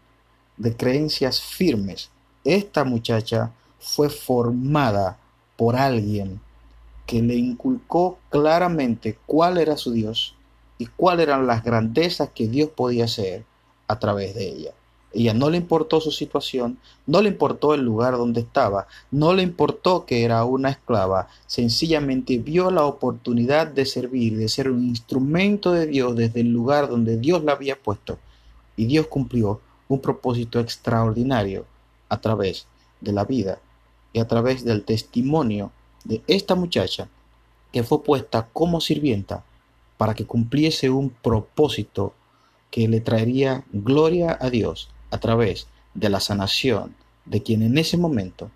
de 0.57 0.77
creencias 0.77 1.41
firmes. 1.41 2.11
Esta 2.45 2.85
muchacha 2.85 3.53
fue 3.79 4.09
formada 4.09 5.19
por 5.57 5.77
alguien 5.77 6.41
que 7.07 7.23
le 7.23 7.35
inculcó 7.35 8.19
claramente 8.31 9.19
cuál 9.27 9.59
era 9.59 9.77
su 9.77 9.93
Dios 9.93 10.35
y 10.79 10.87
cuáles 10.87 11.27
eran 11.27 11.47
las 11.47 11.63
grandezas 11.63 12.31
que 12.35 12.49
Dios 12.49 12.71
podía 12.71 13.05
hacer 13.05 13.45
a 13.87 13.99
través 13.99 14.35
de 14.35 14.49
ella. 14.49 14.73
Ella 15.15 15.35
no 15.35 15.51
le 15.51 15.59
importó 15.59 16.01
su 16.01 16.11
situación, 16.11 16.79
no 17.07 17.21
le 17.21 17.29
importó 17.29 17.75
el 17.75 17.83
lugar 17.83 18.17
donde 18.17 18.41
estaba, 18.41 18.87
no 19.11 19.35
le 19.35 19.43
importó 19.43 20.07
que 20.07 20.25
era 20.25 20.45
una 20.45 20.71
esclava, 20.71 21.29
sencillamente 21.47 22.39
vio 22.39 22.71
la 22.71 22.85
oportunidad 22.85 23.67
de 23.67 23.85
servir, 23.85 24.39
de 24.39 24.49
ser 24.49 24.71
un 24.71 24.85
instrumento 24.85 25.73
de 25.73 25.87
Dios 25.87 26.17
desde 26.17 26.41
el 26.41 26.53
lugar 26.53 26.89
donde 26.89 27.19
Dios 27.19 27.45
la 27.45 27.53
había 27.53 27.77
puesto. 27.77 28.19
Y 28.77 28.87
Dios 28.87 29.07
cumplió 29.09 29.61
un 29.89 30.01
propósito 30.01 30.61
extraordinario 30.61 31.67
a 32.09 32.21
través 32.21 32.67
de 33.01 33.13
la 33.13 33.25
vida 33.25 33.59
y 34.15 34.21
a 34.21 34.27
través 34.27 34.65
del 34.65 34.85
testimonio 34.85 35.73
de 36.05 36.23
esta 36.27 36.55
muchacha 36.55 37.09
que 37.71 37.83
fue 37.83 38.03
puesta 38.03 38.49
como 38.53 38.81
sirvienta 38.81 39.45
para 39.99 40.15
que 40.15 40.27
cumpliese 40.27 40.89
un 40.89 41.11
propósito 41.11 42.15
que 42.71 42.89
le 42.89 43.01
traería 43.01 43.65
gloria 43.73 44.37
a 44.41 44.49
Dios 44.49 44.89
a 45.13 45.19
través 45.19 45.69
de 45.95 46.09
la 46.09 46.19
sanación 46.19 46.97
de 47.27 47.43
quien 47.43 47.63
en 47.63 47.79
ese 47.79 47.97
momento 47.97 48.51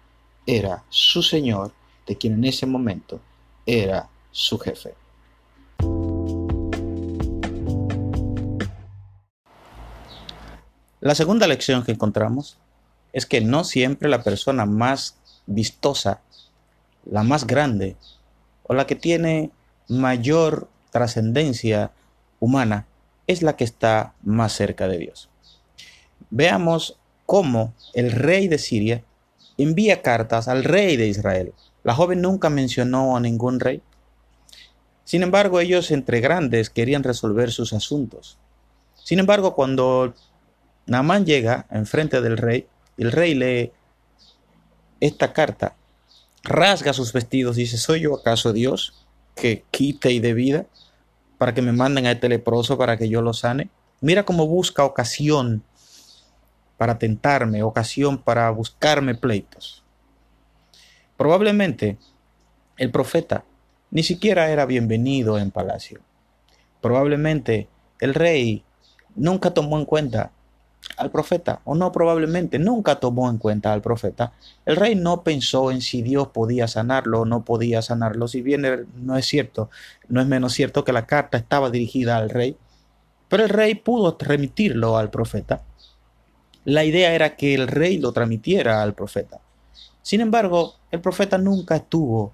era 0.46 0.82
su 0.88 1.22
Señor, 1.22 1.72
de 2.06 2.16
quien 2.16 2.34
en 2.34 2.44
ese 2.44 2.66
momento 2.66 3.20
era 3.66 4.08
su 4.32 4.58
jefe. 4.58 4.94
La 11.00 11.14
segunda 11.14 11.46
lección 11.46 11.84
que 11.84 11.92
encontramos 11.92 12.58
es 13.12 13.26
que 13.26 13.40
no 13.40 13.62
siempre 13.62 14.08
la 14.08 14.22
persona 14.22 14.66
más 14.66 15.16
vistosa, 15.46 16.22
la 17.04 17.22
más 17.22 17.46
grande 17.46 17.96
o 18.64 18.74
la 18.74 18.86
que 18.86 18.96
tiene 18.96 19.50
mayor 19.88 20.68
trascendencia 20.90 21.92
humana 22.40 22.86
es 23.26 23.42
la 23.42 23.56
que 23.56 23.64
está 23.64 24.14
más 24.22 24.52
cerca 24.52 24.88
de 24.88 24.98
Dios. 24.98 25.28
Veamos 26.30 26.98
cómo 27.24 27.74
el 27.94 28.12
rey 28.12 28.48
de 28.48 28.58
Siria 28.58 29.02
envía 29.58 30.02
cartas 30.02 30.48
al 30.48 30.64
rey 30.64 30.96
de 30.96 31.08
Israel. 31.08 31.52
La 31.82 31.94
joven 31.94 32.20
nunca 32.20 32.50
mencionó 32.50 33.16
a 33.16 33.20
ningún 33.20 33.60
rey. 33.60 33.82
Sin 35.04 35.22
embargo, 35.22 35.60
ellos 35.60 35.90
entre 35.90 36.20
grandes 36.20 36.68
querían 36.70 37.04
resolver 37.04 37.52
sus 37.52 37.72
asuntos. 37.72 38.38
Sin 38.94 39.20
embargo, 39.20 39.54
cuando 39.54 40.14
Naamán 40.86 41.24
llega 41.26 41.66
enfrente 41.70 42.20
del 42.20 42.36
rey, 42.36 42.66
el 42.96 43.12
rey 43.12 43.34
lee 43.34 43.72
esta 45.00 45.32
carta, 45.32 45.76
rasga 46.42 46.92
sus 46.92 47.12
vestidos 47.12 47.56
y 47.56 47.62
dice, 47.62 47.76
¿soy 47.76 48.00
yo 48.00 48.16
acaso 48.16 48.52
Dios 48.52 49.06
que 49.34 49.64
quite 49.70 50.10
y 50.10 50.18
de 50.18 50.34
vida 50.34 50.66
para 51.38 51.54
que 51.54 51.62
me 51.62 51.72
manden 51.72 52.06
a 52.06 52.12
este 52.12 52.28
leproso 52.28 52.78
para 52.78 52.96
que 52.96 53.08
yo 53.08 53.22
lo 53.22 53.32
sane? 53.32 53.70
Mira 54.00 54.24
cómo 54.24 54.46
busca 54.46 54.84
ocasión 54.84 55.62
para 56.76 56.98
tentarme, 56.98 57.62
ocasión 57.62 58.18
para 58.18 58.50
buscarme 58.50 59.14
pleitos. 59.14 59.82
Probablemente 61.16 61.98
el 62.76 62.90
profeta 62.90 63.44
ni 63.90 64.02
siquiera 64.02 64.50
era 64.50 64.66
bienvenido 64.66 65.38
en 65.38 65.50
palacio. 65.50 66.00
Probablemente 66.80 67.68
el 68.00 68.14
rey 68.14 68.64
nunca 69.14 69.52
tomó 69.52 69.78
en 69.78 69.86
cuenta 69.86 70.32
al 70.96 71.10
profeta, 71.10 71.60
o 71.64 71.74
no 71.74 71.90
probablemente 71.92 72.58
nunca 72.58 73.00
tomó 73.00 73.28
en 73.28 73.38
cuenta 73.38 73.72
al 73.72 73.82
profeta. 73.82 74.32
El 74.64 74.76
rey 74.76 74.94
no 74.94 75.22
pensó 75.22 75.70
en 75.70 75.80
si 75.80 76.02
Dios 76.02 76.28
podía 76.28 76.68
sanarlo 76.68 77.22
o 77.22 77.24
no 77.24 77.44
podía 77.44 77.82
sanarlo, 77.82 78.28
si 78.28 78.40
bien 78.40 78.86
no 78.96 79.16
es 79.16 79.26
cierto, 79.26 79.70
no 80.08 80.20
es 80.20 80.26
menos 80.26 80.52
cierto 80.52 80.84
que 80.84 80.92
la 80.92 81.06
carta 81.06 81.38
estaba 81.38 81.70
dirigida 81.70 82.16
al 82.16 82.30
rey, 82.30 82.56
pero 83.28 83.44
el 83.44 83.48
rey 83.48 83.74
pudo 83.74 84.16
remitirlo 84.20 84.96
al 84.96 85.10
profeta. 85.10 85.62
La 86.66 86.84
idea 86.84 87.14
era 87.14 87.36
que 87.36 87.54
el 87.54 87.68
rey 87.68 87.98
lo 87.98 88.12
transmitiera 88.12 88.82
al 88.82 88.92
profeta. 88.92 89.40
Sin 90.02 90.20
embargo, 90.20 90.74
el 90.90 91.00
profeta 91.00 91.38
nunca 91.38 91.76
estuvo 91.76 92.32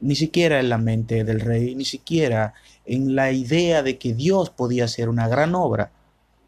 ni 0.00 0.16
siquiera 0.16 0.58
en 0.58 0.68
la 0.68 0.76
mente 0.76 1.22
del 1.22 1.38
rey, 1.38 1.76
ni 1.76 1.84
siquiera 1.84 2.54
en 2.84 3.14
la 3.14 3.30
idea 3.30 3.84
de 3.84 3.96
que 3.96 4.12
Dios 4.12 4.50
podía 4.50 4.86
hacer 4.86 5.08
una 5.08 5.28
gran 5.28 5.54
obra 5.54 5.92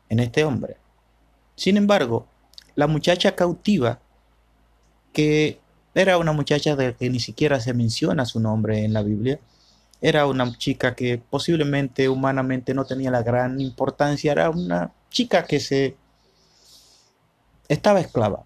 en 0.09 0.19
este 0.19 0.43
hombre. 0.43 0.79
Sin 1.55 1.77
embargo, 1.77 2.27
la 2.75 2.89
muchacha 2.89 3.37
cautiva, 3.37 4.01
que 5.13 5.61
era 5.95 6.19
una 6.19 6.33
muchacha 6.33 6.75
de 6.75 6.97
que 6.97 7.09
ni 7.09 7.21
siquiera 7.21 7.61
se 7.61 7.73
menciona 7.73 8.27
su 8.27 8.41
nombre 8.41 8.85
en 8.85 8.93
la 8.93 9.03
Biblia, 9.03 9.39
era 10.01 10.27
una 10.27 10.53
chica 10.59 10.97
que 10.97 11.19
posiblemente 11.19 12.09
humanamente 12.09 12.75
no 12.75 12.85
tenía 12.85 13.13
la 13.13 13.23
gran 13.23 13.61
importancia, 13.61 14.33
era 14.33 14.51
una 14.51 14.91
chica 15.09 15.45
que 15.45 15.61
se 15.61 15.95
estaba 17.68 18.00
esclava. 18.00 18.44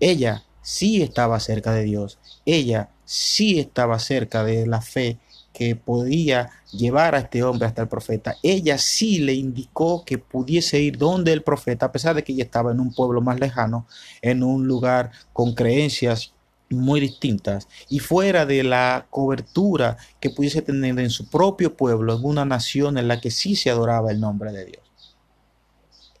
Ella 0.00 0.44
sí 0.62 1.02
estaba 1.02 1.40
cerca 1.40 1.72
de 1.72 1.82
Dios, 1.84 2.18
ella 2.44 2.90
sí 3.04 3.58
estaba 3.58 3.98
cerca 3.98 4.44
de 4.44 4.66
la 4.66 4.80
fe 4.80 5.18
que 5.52 5.74
podía 5.74 6.50
llevar 6.72 7.14
a 7.16 7.18
este 7.18 7.42
hombre 7.42 7.66
hasta 7.66 7.82
el 7.82 7.88
profeta. 7.88 8.36
Ella 8.42 8.78
sí 8.78 9.18
le 9.18 9.34
indicó 9.34 10.04
que 10.04 10.18
pudiese 10.18 10.80
ir 10.80 10.98
donde 10.98 11.32
el 11.32 11.42
profeta, 11.42 11.86
a 11.86 11.92
pesar 11.92 12.14
de 12.14 12.22
que 12.22 12.32
ella 12.32 12.44
estaba 12.44 12.70
en 12.70 12.78
un 12.78 12.94
pueblo 12.94 13.20
más 13.22 13.40
lejano, 13.40 13.86
en 14.22 14.44
un 14.44 14.68
lugar 14.68 15.10
con 15.32 15.54
creencias 15.54 16.32
muy 16.70 17.00
distintas 17.00 17.66
y 17.88 17.98
fuera 17.98 18.46
de 18.46 18.62
la 18.62 19.06
cobertura 19.10 19.96
que 20.20 20.30
pudiese 20.30 20.62
tener 20.62 20.98
en 21.00 21.10
su 21.10 21.28
propio 21.28 21.76
pueblo, 21.76 22.16
en 22.16 22.24
una 22.24 22.44
nación 22.44 22.98
en 22.98 23.08
la 23.08 23.20
que 23.20 23.30
sí 23.30 23.56
se 23.56 23.70
adoraba 23.70 24.10
el 24.10 24.20
nombre 24.20 24.52
de 24.52 24.66
Dios. 24.66 25.16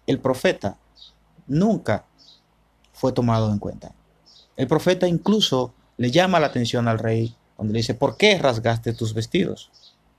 El 0.06 0.18
profeta 0.18 0.78
nunca 1.48 2.04
fue 2.92 3.12
tomado 3.12 3.52
en 3.52 3.58
cuenta. 3.58 3.92
El 4.56 4.66
profeta 4.66 5.06
incluso 5.08 5.72
le 5.96 6.10
llama 6.10 6.40
la 6.40 6.48
atención 6.48 6.88
al 6.88 6.98
rey 6.98 7.34
donde 7.56 7.72
le 7.72 7.78
dice, 7.80 7.94
¿por 7.94 8.16
qué 8.16 8.38
rasgaste 8.38 8.92
tus 8.92 9.14
vestidos? 9.14 9.70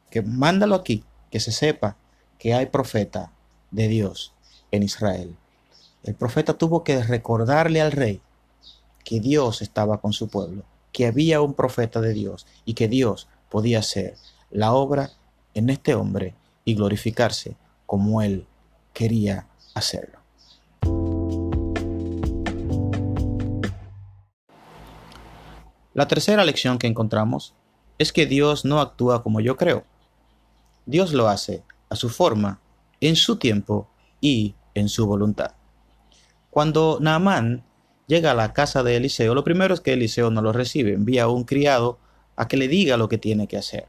Que 0.09 0.21
mándalo 0.21 0.75
aquí, 0.75 1.03
que 1.31 1.39
se 1.39 1.51
sepa 1.51 1.95
que 2.38 2.53
hay 2.53 2.65
profeta 2.65 3.31
de 3.71 3.88
Dios 3.88 4.33
en 4.71 4.83
Israel. 4.83 5.36
El 6.03 6.15
profeta 6.15 6.53
tuvo 6.57 6.83
que 6.83 7.01
recordarle 7.03 7.81
al 7.81 7.91
rey 7.91 8.21
que 9.03 9.19
Dios 9.19 9.62
estaba 9.62 10.00
con 10.01 10.13
su 10.13 10.27
pueblo, 10.27 10.63
que 10.91 11.07
había 11.07 11.41
un 11.41 11.53
profeta 11.53 12.01
de 12.01 12.13
Dios 12.13 12.45
y 12.65 12.74
que 12.74 12.88
Dios 12.88 13.27
podía 13.50 13.79
hacer 13.79 14.15
la 14.51 14.74
obra 14.74 15.12
en 15.53 15.69
este 15.69 15.95
hombre 15.95 16.36
y 16.65 16.75
glorificarse 16.75 17.55
como 17.86 18.21
él 18.21 18.45
quería 18.93 19.48
hacerlo. 19.74 20.19
La 25.93 26.08
tercera 26.08 26.46
lección 26.46 26.77
que 26.77 26.88
encontramos 26.88 27.55
es 27.98 28.13
que 28.13 28.25
Dios 28.25 28.63
no 28.63 28.79
actúa 28.79 29.24
como 29.24 29.41
yo 29.41 29.58
creo. 29.58 29.84
Dios 30.86 31.13
lo 31.13 31.27
hace 31.27 31.63
a 31.89 31.96
su 31.96 32.10
forma 32.10 32.60
en 33.01 33.15
su 33.15 33.38
tiempo 33.38 33.88
y 34.22 34.55
en 34.74 34.89
su 34.89 35.08
voluntad. 35.08 35.51
Cuando 36.50 37.00
Naamán 37.01 37.63
llega 38.08 38.31
a 38.31 38.36
la 38.36 38.53
casa 38.53 38.84
de 38.84 38.98
Eliseo, 38.98 39.34
lo 39.34 39.43
primero 39.43 39.74
es 39.74 39.81
que 39.81 39.93
Eliseo 39.93 40.31
no 40.31 40.41
lo 40.41 40.51
recibe, 40.51 40.93
envía 40.93 41.24
a 41.24 41.27
un 41.27 41.43
criado 41.43 42.00
a 42.36 42.48
que 42.48 42.58
le 42.58 42.67
diga 42.67 42.98
lo 42.98 43.10
que 43.10 43.17
tiene 43.17 43.48
que 43.48 43.58
hacer. 43.58 43.88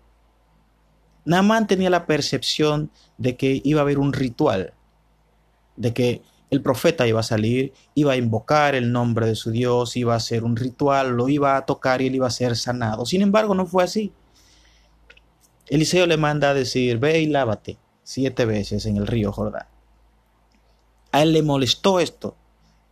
Naamán 1.25 1.67
tenía 1.67 1.91
la 1.91 2.07
percepción 2.07 2.91
de 3.19 3.37
que 3.37 3.61
iba 3.65 3.81
a 3.81 3.83
haber 3.83 3.99
un 3.99 4.13
ritual, 4.13 4.73
de 5.77 5.93
que 5.93 6.23
el 6.51 6.63
profeta 6.63 7.07
iba 7.07 7.21
a 7.21 7.25
salir, 7.25 7.73
iba 7.95 8.13
a 8.13 8.17
invocar 8.17 8.75
el 8.75 8.93
nombre 8.93 9.27
de 9.27 9.37
su 9.37 9.51
Dios, 9.51 9.97
iba 9.97 10.15
a 10.15 10.17
hacer 10.17 10.43
un 10.45 10.57
ritual, 10.57 11.11
lo 11.11 11.29
iba 11.29 11.57
a 11.57 11.65
tocar 11.65 12.03
y 12.03 12.09
él 12.09 12.17
iba 12.17 12.27
a 12.27 12.31
ser 12.31 12.57
sanado. 12.57 13.07
Sin 13.07 13.23
embargo, 13.23 13.55
no 13.55 13.67
fue 13.67 13.85
así. 13.85 14.13
Eliseo 15.69 16.07
le 16.07 16.17
manda 16.17 16.51
a 16.51 16.55
decir, 16.55 16.99
ve 16.99 17.21
y 17.21 17.27
lávate 17.27 17.79
siete 18.03 18.45
veces 18.45 18.87
en 18.87 18.97
el 18.97 19.07
río 19.07 19.31
Jordán. 19.31 19.67
A 21.13 21.23
él 21.23 21.33
le 21.33 21.43
molestó 21.43 22.01
esto. 22.01 22.37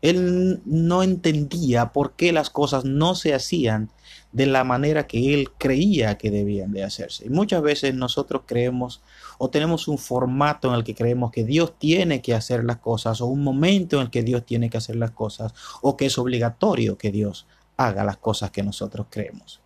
Él 0.03 0.61
no 0.65 1.03
entendía 1.03 1.93
por 1.93 2.13
qué 2.13 2.33
las 2.33 2.51
cosas 2.51 2.85
no 2.85 3.15
se 3.15 3.35
hacían 3.35 3.91
de 4.33 4.47
la 4.47 4.63
manera 4.63 5.07
que 5.07 5.35
él 5.35 5.51
creía 5.57 6.19
que 6.19 6.31
debían 6.31 6.73
de 6.73 6.85
hacerse. 6.85 7.29
Muchas 7.31 7.63
veces 7.63 7.95
nosotros 7.95 8.43
creemos 8.47 9.01
o 9.39 9.49
tenemos 9.51 9.89
un 9.89 9.99
formato 9.99 10.69
en 10.69 10.75
el 10.75 10.85
que 10.85 10.95
creemos 10.95 11.33
que 11.33 11.45
Dios 11.45 11.75
tiene 11.79 12.21
que 12.21 12.35
hacer 12.35 12.65
las 12.65 12.79
cosas 12.79 13.21
o 13.21 13.27
un 13.27 13.43
momento 13.43 13.97
en 13.97 14.03
el 14.03 14.11
que 14.11 14.23
Dios 14.23 14.45
tiene 14.45 14.69
que 14.71 14.77
hacer 14.77 14.97
las 14.97 15.13
cosas 15.13 15.55
o 15.81 15.97
que 15.97 16.07
es 16.07 16.19
obligatorio 16.19 16.99
que 16.99 17.11
Dios 17.11 17.47
haga 17.77 18.05
las 18.05 18.19
cosas 18.19 18.51
que 18.51 18.63
nosotros 18.63 19.07
creemos. 19.09 19.61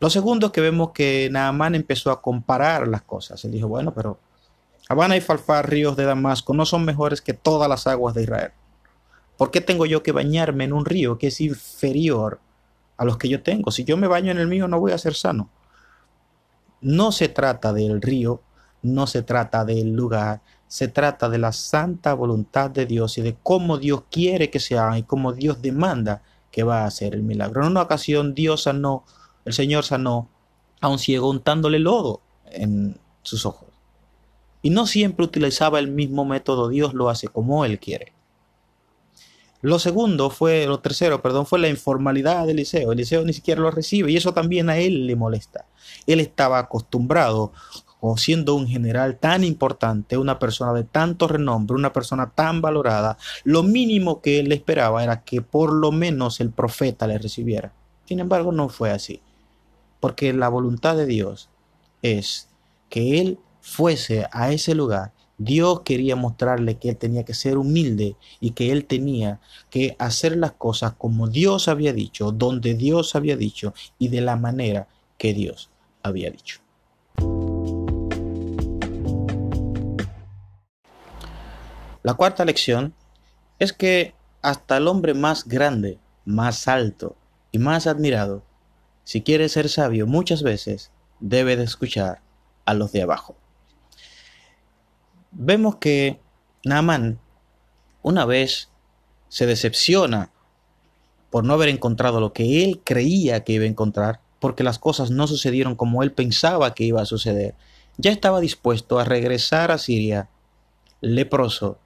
Lo 0.00 0.10
segundo 0.10 0.46
es 0.46 0.52
que 0.52 0.60
vemos 0.60 0.90
que 0.90 1.28
Naamán 1.30 1.76
empezó 1.76 2.10
a 2.10 2.20
comparar 2.20 2.88
las 2.88 3.02
cosas. 3.02 3.44
Él 3.44 3.52
dijo, 3.52 3.68
bueno, 3.68 3.94
pero 3.94 4.18
Habana 4.88 5.16
y 5.16 5.20
Falfar, 5.20 5.70
ríos 5.70 5.96
de 5.96 6.04
Damasco, 6.04 6.54
no 6.54 6.66
son 6.66 6.84
mejores 6.84 7.20
que 7.20 7.34
todas 7.34 7.68
las 7.68 7.86
aguas 7.86 8.14
de 8.14 8.24
Israel. 8.24 8.50
¿Por 9.36 9.50
qué 9.50 9.60
tengo 9.60 9.86
yo 9.86 10.02
que 10.02 10.12
bañarme 10.12 10.64
en 10.64 10.72
un 10.72 10.84
río 10.84 11.18
que 11.18 11.28
es 11.28 11.40
inferior 11.40 12.40
a 13.02 13.04
los 13.04 13.18
que 13.18 13.28
yo 13.28 13.42
tengo. 13.42 13.72
Si 13.72 13.84
yo 13.84 13.96
me 13.96 14.06
baño 14.06 14.30
en 14.30 14.38
el 14.38 14.46
mío 14.46 14.68
no 14.68 14.78
voy 14.78 14.92
a 14.92 14.98
ser 14.98 15.14
sano. 15.14 15.50
No 16.80 17.10
se 17.10 17.28
trata 17.28 17.72
del 17.72 18.00
río, 18.00 18.42
no 18.82 19.08
se 19.08 19.22
trata 19.22 19.64
del 19.64 19.92
lugar, 19.92 20.40
se 20.68 20.86
trata 20.86 21.28
de 21.28 21.38
la 21.38 21.50
santa 21.52 22.14
voluntad 22.14 22.70
de 22.70 22.86
Dios 22.86 23.18
y 23.18 23.22
de 23.22 23.36
cómo 23.42 23.78
Dios 23.78 24.04
quiere 24.08 24.50
que 24.50 24.60
se 24.60 24.78
haga 24.78 24.98
y 24.98 25.02
cómo 25.02 25.32
Dios 25.32 25.62
demanda 25.62 26.22
que 26.50 26.62
va 26.62 26.82
a 26.82 26.86
hacer 26.86 27.14
el 27.14 27.24
milagro. 27.24 27.62
En 27.62 27.72
una 27.72 27.82
ocasión 27.82 28.34
Dios 28.34 28.62
sanó, 28.62 29.04
el 29.44 29.52
Señor 29.52 29.84
sanó 29.84 30.28
a 30.80 30.88
un 30.88 30.98
ciego 31.00 31.28
untándole 31.28 31.80
lodo 31.80 32.20
en 32.46 32.98
sus 33.22 33.46
ojos. 33.46 33.68
Y 34.62 34.70
no 34.70 34.86
siempre 34.86 35.24
utilizaba 35.24 35.80
el 35.80 35.88
mismo 35.88 36.24
método, 36.24 36.68
Dios 36.68 36.94
lo 36.94 37.08
hace 37.08 37.26
como 37.26 37.64
Él 37.64 37.80
quiere. 37.80 38.12
Lo 39.62 39.78
segundo 39.78 40.28
fue, 40.28 40.66
lo 40.66 40.80
tercero, 40.80 41.22
perdón, 41.22 41.46
fue 41.46 41.60
la 41.60 41.68
informalidad 41.68 42.46
de 42.46 42.52
Eliseo. 42.52 42.90
Eliseo 42.90 43.24
ni 43.24 43.32
siquiera 43.32 43.60
lo 43.60 43.70
recibe 43.70 44.10
y 44.10 44.16
eso 44.16 44.34
también 44.34 44.68
a 44.68 44.76
él 44.76 45.06
le 45.06 45.14
molesta. 45.14 45.66
Él 46.04 46.18
estaba 46.18 46.58
acostumbrado, 46.58 47.52
o 48.00 48.16
siendo 48.16 48.56
un 48.56 48.66
general 48.66 49.18
tan 49.20 49.44
importante, 49.44 50.18
una 50.18 50.40
persona 50.40 50.72
de 50.72 50.82
tanto 50.82 51.28
renombre, 51.28 51.76
una 51.76 51.92
persona 51.92 52.32
tan 52.34 52.60
valorada, 52.60 53.16
lo 53.44 53.62
mínimo 53.62 54.20
que 54.20 54.40
él 54.40 54.50
esperaba 54.50 55.04
era 55.04 55.22
que 55.22 55.40
por 55.40 55.72
lo 55.72 55.92
menos 55.92 56.40
el 56.40 56.50
profeta 56.50 57.06
le 57.06 57.18
recibiera. 57.18 57.72
Sin 58.04 58.18
embargo, 58.18 58.50
no 58.50 58.68
fue 58.68 58.90
así, 58.90 59.20
porque 60.00 60.32
la 60.32 60.48
voluntad 60.48 60.96
de 60.96 61.06
Dios 61.06 61.48
es 62.02 62.48
que 62.88 63.20
él 63.20 63.38
fuese 63.60 64.26
a 64.32 64.50
ese 64.50 64.74
lugar 64.74 65.12
Dios 65.38 65.80
quería 65.80 66.14
mostrarle 66.14 66.76
que 66.76 66.90
él 66.90 66.96
tenía 66.96 67.24
que 67.24 67.34
ser 67.34 67.56
humilde 67.56 68.16
y 68.40 68.50
que 68.50 68.70
él 68.70 68.84
tenía 68.84 69.40
que 69.70 69.96
hacer 69.98 70.36
las 70.36 70.52
cosas 70.52 70.92
como 70.96 71.28
Dios 71.28 71.68
había 71.68 71.92
dicho, 71.92 72.32
donde 72.32 72.74
Dios 72.74 73.14
había 73.16 73.36
dicho 73.36 73.74
y 73.98 74.08
de 74.08 74.20
la 74.20 74.36
manera 74.36 74.88
que 75.18 75.34
Dios 75.34 75.70
había 76.02 76.30
dicho. 76.30 76.60
La 82.02 82.14
cuarta 82.14 82.44
lección 82.44 82.94
es 83.58 83.72
que 83.72 84.14
hasta 84.42 84.76
el 84.76 84.88
hombre 84.88 85.14
más 85.14 85.46
grande, 85.46 85.98
más 86.24 86.66
alto 86.68 87.16
y 87.52 87.58
más 87.58 87.86
admirado, 87.86 88.42
si 89.04 89.22
quiere 89.22 89.48
ser 89.48 89.68
sabio 89.68 90.06
muchas 90.06 90.42
veces, 90.42 90.90
debe 91.20 91.56
de 91.56 91.64
escuchar 91.64 92.20
a 92.64 92.74
los 92.74 92.92
de 92.92 93.02
abajo 93.02 93.36
vemos 95.32 95.76
que 95.76 96.20
Naaman 96.64 97.18
una 98.02 98.24
vez 98.24 98.68
se 99.28 99.46
decepciona 99.46 100.30
por 101.30 101.44
no 101.44 101.54
haber 101.54 101.70
encontrado 101.70 102.20
lo 102.20 102.32
que 102.32 102.64
él 102.64 102.82
creía 102.84 103.42
que 103.42 103.54
iba 103.54 103.64
a 103.64 103.68
encontrar, 103.68 104.20
porque 104.38 104.62
las 104.62 104.78
cosas 104.78 105.10
no 105.10 105.26
sucedieron 105.26 105.76
como 105.76 106.02
él 106.02 106.12
pensaba 106.12 106.74
que 106.74 106.84
iba 106.84 107.00
a 107.00 107.06
suceder. 107.06 107.54
Ya 107.96 108.10
estaba 108.10 108.40
dispuesto 108.40 108.98
a 108.98 109.04
regresar 109.04 109.70
a 109.70 109.78
Siria, 109.78 110.28
leproso 111.00 111.78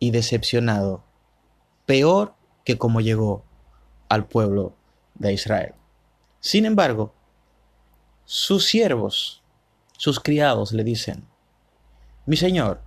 y 0.00 0.10
decepcionado, 0.10 1.04
peor 1.86 2.34
que 2.64 2.78
como 2.78 3.00
llegó 3.00 3.44
al 4.08 4.26
pueblo 4.26 4.74
de 5.14 5.32
Israel. 5.32 5.74
Sin 6.40 6.64
embargo, 6.64 7.14
sus 8.24 8.64
siervos, 8.64 9.42
sus 9.96 10.18
criados 10.18 10.72
le 10.72 10.82
dicen, 10.82 11.29
mi 12.26 12.36
señor, 12.36 12.80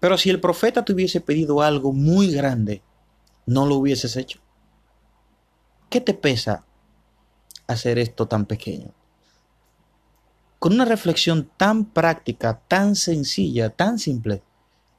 pero 0.00 0.18
si 0.18 0.30
el 0.30 0.40
profeta 0.40 0.84
te 0.84 0.92
hubiese 0.92 1.20
pedido 1.20 1.62
algo 1.62 1.92
muy 1.92 2.30
grande, 2.30 2.82
¿no 3.46 3.66
lo 3.66 3.76
hubieses 3.76 4.16
hecho? 4.16 4.40
¿Qué 5.88 6.00
te 6.00 6.14
pesa 6.14 6.64
hacer 7.66 7.98
esto 7.98 8.26
tan 8.26 8.46
pequeño? 8.46 8.90
Con 10.58 10.74
una 10.74 10.84
reflexión 10.84 11.48
tan 11.56 11.84
práctica, 11.84 12.60
tan 12.68 12.96
sencilla, 12.96 13.70
tan 13.70 13.98
simple, 13.98 14.42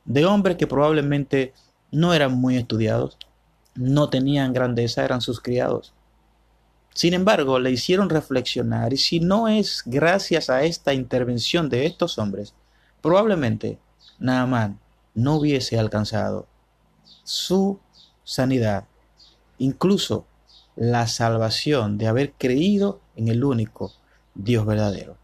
de 0.05 0.25
hombres 0.25 0.57
que 0.57 0.67
probablemente 0.67 1.53
no 1.91 2.13
eran 2.13 2.33
muy 2.33 2.57
estudiados, 2.57 3.17
no 3.75 4.09
tenían 4.09 4.53
grandeza, 4.53 5.03
eran 5.03 5.21
sus 5.21 5.39
criados. 5.39 5.93
Sin 6.93 7.13
embargo, 7.13 7.59
le 7.59 7.71
hicieron 7.71 8.09
reflexionar 8.09 8.93
y 8.93 8.97
si 8.97 9.19
no 9.19 9.49
es 9.49 9.83
gracias 9.85 10.49
a 10.49 10.63
esta 10.63 10.93
intervención 10.93 11.67
de 11.67 11.85
estos 11.85 12.17
hombres, 12.17 12.53
probablemente 13.05 13.77
Naaman 14.17 14.79
no 15.13 15.35
hubiese 15.35 15.77
alcanzado 15.77 16.47
su 17.23 17.79
sanidad, 18.23 18.85
incluso 19.59 20.25
la 20.75 21.05
salvación 21.05 21.99
de 21.99 22.07
haber 22.07 22.33
creído 22.33 23.01
en 23.15 23.27
el 23.27 23.43
único 23.43 23.91
Dios 24.33 24.65
verdadero. 24.65 25.17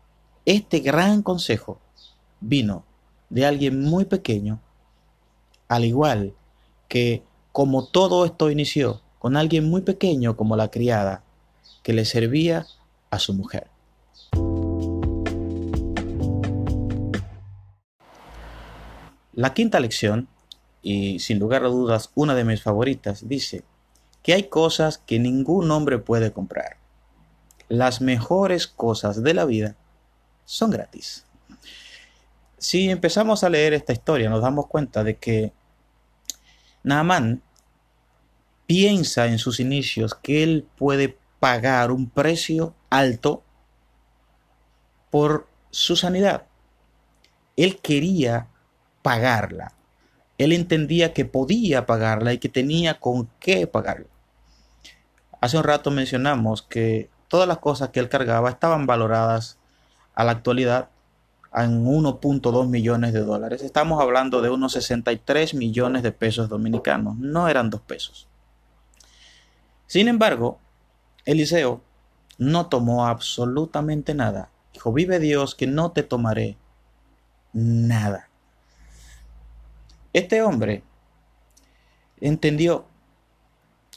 Este 0.45 0.81
gran 0.81 1.23
consejo 1.23 1.79
vino 2.39 2.83
de 3.31 3.47
alguien 3.47 3.81
muy 3.81 4.05
pequeño, 4.05 4.59
al 5.67 5.83
igual 5.83 6.35
que 6.87 7.23
como 7.51 7.87
todo 7.87 8.25
esto 8.25 8.51
inició 8.51 9.01
con 9.17 9.35
alguien 9.35 9.67
muy 9.67 9.81
pequeño 9.81 10.37
como 10.37 10.55
la 10.55 10.69
criada 10.69 11.23
que 11.81 11.93
le 11.93 12.05
servía 12.05 12.67
a 13.09 13.17
su 13.17 13.33
mujer. 13.33 13.70
La 19.33 19.53
quinta 19.53 19.79
lección, 19.79 20.27
y 20.81 21.19
sin 21.19 21.39
lugar 21.39 21.63
a 21.63 21.69
dudas 21.69 22.11
una 22.15 22.35
de 22.35 22.43
mis 22.43 22.61
favoritas, 22.61 23.27
dice 23.27 23.63
que 24.23 24.33
hay 24.33 24.43
cosas 24.43 24.97
que 24.97 25.19
ningún 25.19 25.71
hombre 25.71 25.99
puede 25.99 26.31
comprar. 26.31 26.77
Las 27.69 28.01
mejores 28.01 28.67
cosas 28.67 29.23
de 29.23 29.33
la 29.33 29.45
vida 29.45 29.75
son 30.45 30.71
gratis. 30.71 31.25
Si 32.57 32.89
empezamos 32.89 33.43
a 33.43 33.49
leer 33.49 33.73
esta 33.73 33.93
historia, 33.93 34.29
nos 34.29 34.41
damos 34.41 34.67
cuenta 34.67 35.03
de 35.03 35.15
que 35.15 35.53
Naaman 36.83 37.41
piensa 38.67 39.27
en 39.27 39.39
sus 39.39 39.59
inicios 39.59 40.13
que 40.13 40.43
él 40.43 40.67
puede 40.77 41.17
pagar 41.39 41.91
un 41.91 42.09
precio 42.09 42.75
alto 42.89 43.43
por 45.09 45.47
su 45.71 45.95
sanidad. 45.95 46.45
Él 47.55 47.79
quería 47.79 48.47
pagarla. 49.01 49.73
Él 50.37 50.53
entendía 50.53 51.13
que 51.13 51.25
podía 51.25 51.85
pagarla 51.85 52.33
y 52.33 52.39
que 52.39 52.49
tenía 52.49 52.99
con 52.99 53.29
qué 53.39 53.67
pagarla. 53.67 54.07
Hace 55.39 55.57
un 55.57 55.63
rato 55.63 55.91
mencionamos 55.91 56.61
que 56.61 57.09
todas 57.27 57.47
las 57.47 57.59
cosas 57.59 57.89
que 57.89 57.99
él 57.99 58.09
cargaba 58.09 58.49
estaban 58.49 58.85
valoradas 58.85 59.57
a 60.15 60.23
la 60.23 60.31
actualidad 60.31 60.89
en 61.53 61.85
1.2 61.85 62.67
millones 62.67 63.13
de 63.13 63.21
dólares. 63.21 63.61
Estamos 63.61 64.01
hablando 64.01 64.41
de 64.41 64.49
unos 64.49 64.73
63 64.73 65.53
millones 65.53 66.03
de 66.03 66.11
pesos 66.11 66.49
dominicanos. 66.49 67.17
No 67.17 67.47
eran 67.47 67.69
dos 67.69 67.81
pesos. 67.81 68.27
Sin 69.87 70.07
embargo, 70.07 70.59
Eliseo 71.25 71.81
no 72.37 72.67
tomó 72.67 73.07
absolutamente 73.07 74.13
nada. 74.13 74.49
Dijo, 74.73 74.93
vive 74.93 75.19
Dios 75.19 75.53
que 75.53 75.67
no 75.67 75.91
te 75.91 76.03
tomaré 76.03 76.57
nada. 77.53 78.30
Este 80.13 80.41
hombre 80.41 80.83
entendió 82.19 82.85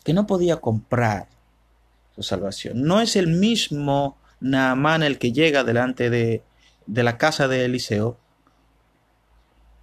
que 0.05 0.13
no 0.13 0.27
podía 0.27 0.57
comprar 0.57 1.29
su 2.15 2.23
salvación. 2.23 2.83
No 2.83 3.01
es 3.01 3.17
el 3.17 3.29
mismo 3.29 4.17
Naamán 4.41 5.03
el 5.03 5.19
que 5.19 5.33
llega 5.33 5.65
delante 5.65 6.11
de, 6.11 6.43
de 6.87 7.03
la 7.03 7.19
casa 7.19 7.49
de 7.49 7.65
Eliseo 7.65 8.19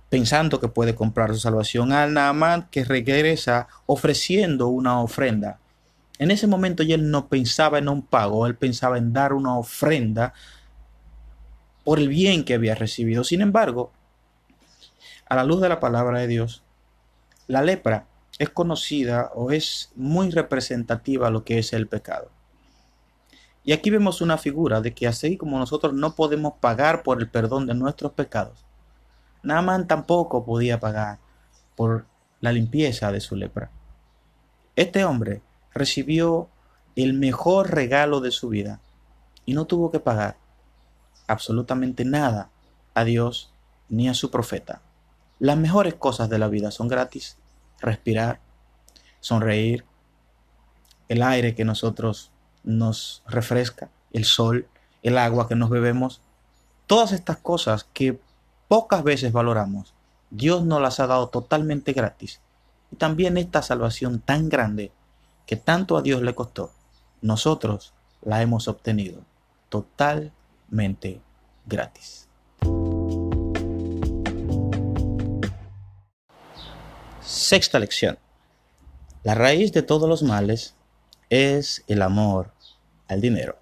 pensando 0.09 0.59
que 0.59 0.67
puede 0.67 0.93
comprar 0.93 1.33
su 1.33 1.39
salvación, 1.39 1.93
al 1.93 2.13
Naamán 2.13 2.67
que 2.69 2.83
regresa 2.83 3.67
ofreciendo 3.85 4.67
una 4.67 4.99
ofrenda. 4.99 5.59
En 6.19 6.31
ese 6.31 6.47
momento 6.47 6.83
ya 6.83 6.95
él 6.95 7.09
no 7.09 7.29
pensaba 7.29 7.79
en 7.79 7.87
un 7.87 8.01
pago, 8.01 8.45
él 8.45 8.55
pensaba 8.55 8.97
en 8.97 9.13
dar 9.13 9.31
una 9.33 9.57
ofrenda 9.57 10.33
por 11.85 11.97
el 11.97 12.09
bien 12.09 12.43
que 12.43 12.55
había 12.55 12.75
recibido. 12.75 13.23
Sin 13.23 13.41
embargo, 13.41 13.93
a 15.31 15.35
la 15.35 15.45
luz 15.45 15.61
de 15.61 15.69
la 15.69 15.79
palabra 15.79 16.19
de 16.19 16.27
Dios, 16.27 16.61
la 17.47 17.61
lepra 17.61 18.05
es 18.37 18.49
conocida 18.49 19.31
o 19.33 19.51
es 19.51 19.93
muy 19.95 20.29
representativa 20.29 21.29
lo 21.29 21.45
que 21.45 21.57
es 21.57 21.71
el 21.71 21.87
pecado. 21.87 22.29
Y 23.63 23.71
aquí 23.71 23.89
vemos 23.89 24.19
una 24.19 24.37
figura 24.37 24.81
de 24.81 24.93
que 24.93 25.07
así 25.07 25.37
como 25.37 25.57
nosotros 25.57 25.93
no 25.93 26.15
podemos 26.15 26.55
pagar 26.59 27.01
por 27.01 27.21
el 27.21 27.29
perdón 27.29 27.65
de 27.65 27.73
nuestros 27.75 28.11
pecados, 28.11 28.65
Naaman 29.41 29.87
tampoco 29.87 30.43
podía 30.43 30.81
pagar 30.81 31.19
por 31.77 32.05
la 32.41 32.51
limpieza 32.51 33.09
de 33.13 33.21
su 33.21 33.37
lepra. 33.37 33.71
Este 34.75 35.05
hombre 35.05 35.41
recibió 35.73 36.49
el 36.97 37.13
mejor 37.13 37.71
regalo 37.71 38.19
de 38.19 38.31
su 38.31 38.49
vida 38.49 38.81
y 39.45 39.53
no 39.53 39.63
tuvo 39.63 39.91
que 39.91 40.01
pagar 40.01 40.35
absolutamente 41.25 42.03
nada 42.03 42.49
a 42.93 43.05
Dios 43.05 43.53
ni 43.87 44.09
a 44.09 44.13
su 44.13 44.29
profeta. 44.29 44.81
Las 45.41 45.57
mejores 45.57 45.95
cosas 45.95 46.29
de 46.29 46.37
la 46.37 46.49
vida 46.49 46.69
son 46.69 46.87
gratis. 46.87 47.35
Respirar, 47.79 48.39
sonreír, 49.21 49.85
el 51.09 51.23
aire 51.23 51.55
que 51.55 51.65
nosotros 51.65 52.29
nos 52.63 53.23
refresca, 53.25 53.89
el 54.13 54.25
sol, 54.25 54.67
el 55.01 55.17
agua 55.17 55.47
que 55.47 55.55
nos 55.55 55.71
bebemos. 55.71 56.21
Todas 56.85 57.11
estas 57.11 57.37
cosas 57.37 57.87
que 57.91 58.21
pocas 58.67 59.03
veces 59.03 59.31
valoramos, 59.31 59.95
Dios 60.29 60.63
nos 60.63 60.79
las 60.79 60.99
ha 60.99 61.07
dado 61.07 61.29
totalmente 61.29 61.93
gratis. 61.93 62.39
Y 62.91 62.97
también 62.97 63.35
esta 63.35 63.63
salvación 63.63 64.19
tan 64.19 64.47
grande 64.47 64.91
que 65.47 65.55
tanto 65.55 65.97
a 65.97 66.03
Dios 66.03 66.21
le 66.21 66.35
costó, 66.35 66.71
nosotros 67.23 67.95
la 68.21 68.43
hemos 68.43 68.67
obtenido 68.67 69.21
totalmente 69.69 71.19
gratis. 71.65 72.27
Sexta 77.31 77.79
lección. 77.79 78.19
La 79.23 79.35
raíz 79.35 79.71
de 79.71 79.83
todos 79.83 80.09
los 80.09 80.21
males 80.21 80.75
es 81.29 81.81
el 81.87 82.01
amor 82.01 82.53
al 83.07 83.21
dinero. 83.21 83.57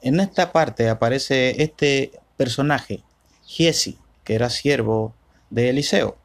En 0.00 0.20
esta 0.20 0.52
parte 0.52 0.88
aparece 0.88 1.60
este 1.60 2.12
personaje 2.36 3.02
Giesi, 3.44 3.98
que 4.22 4.36
era 4.36 4.48
siervo 4.48 5.12
de 5.50 5.70
Eliseo, 5.70 6.16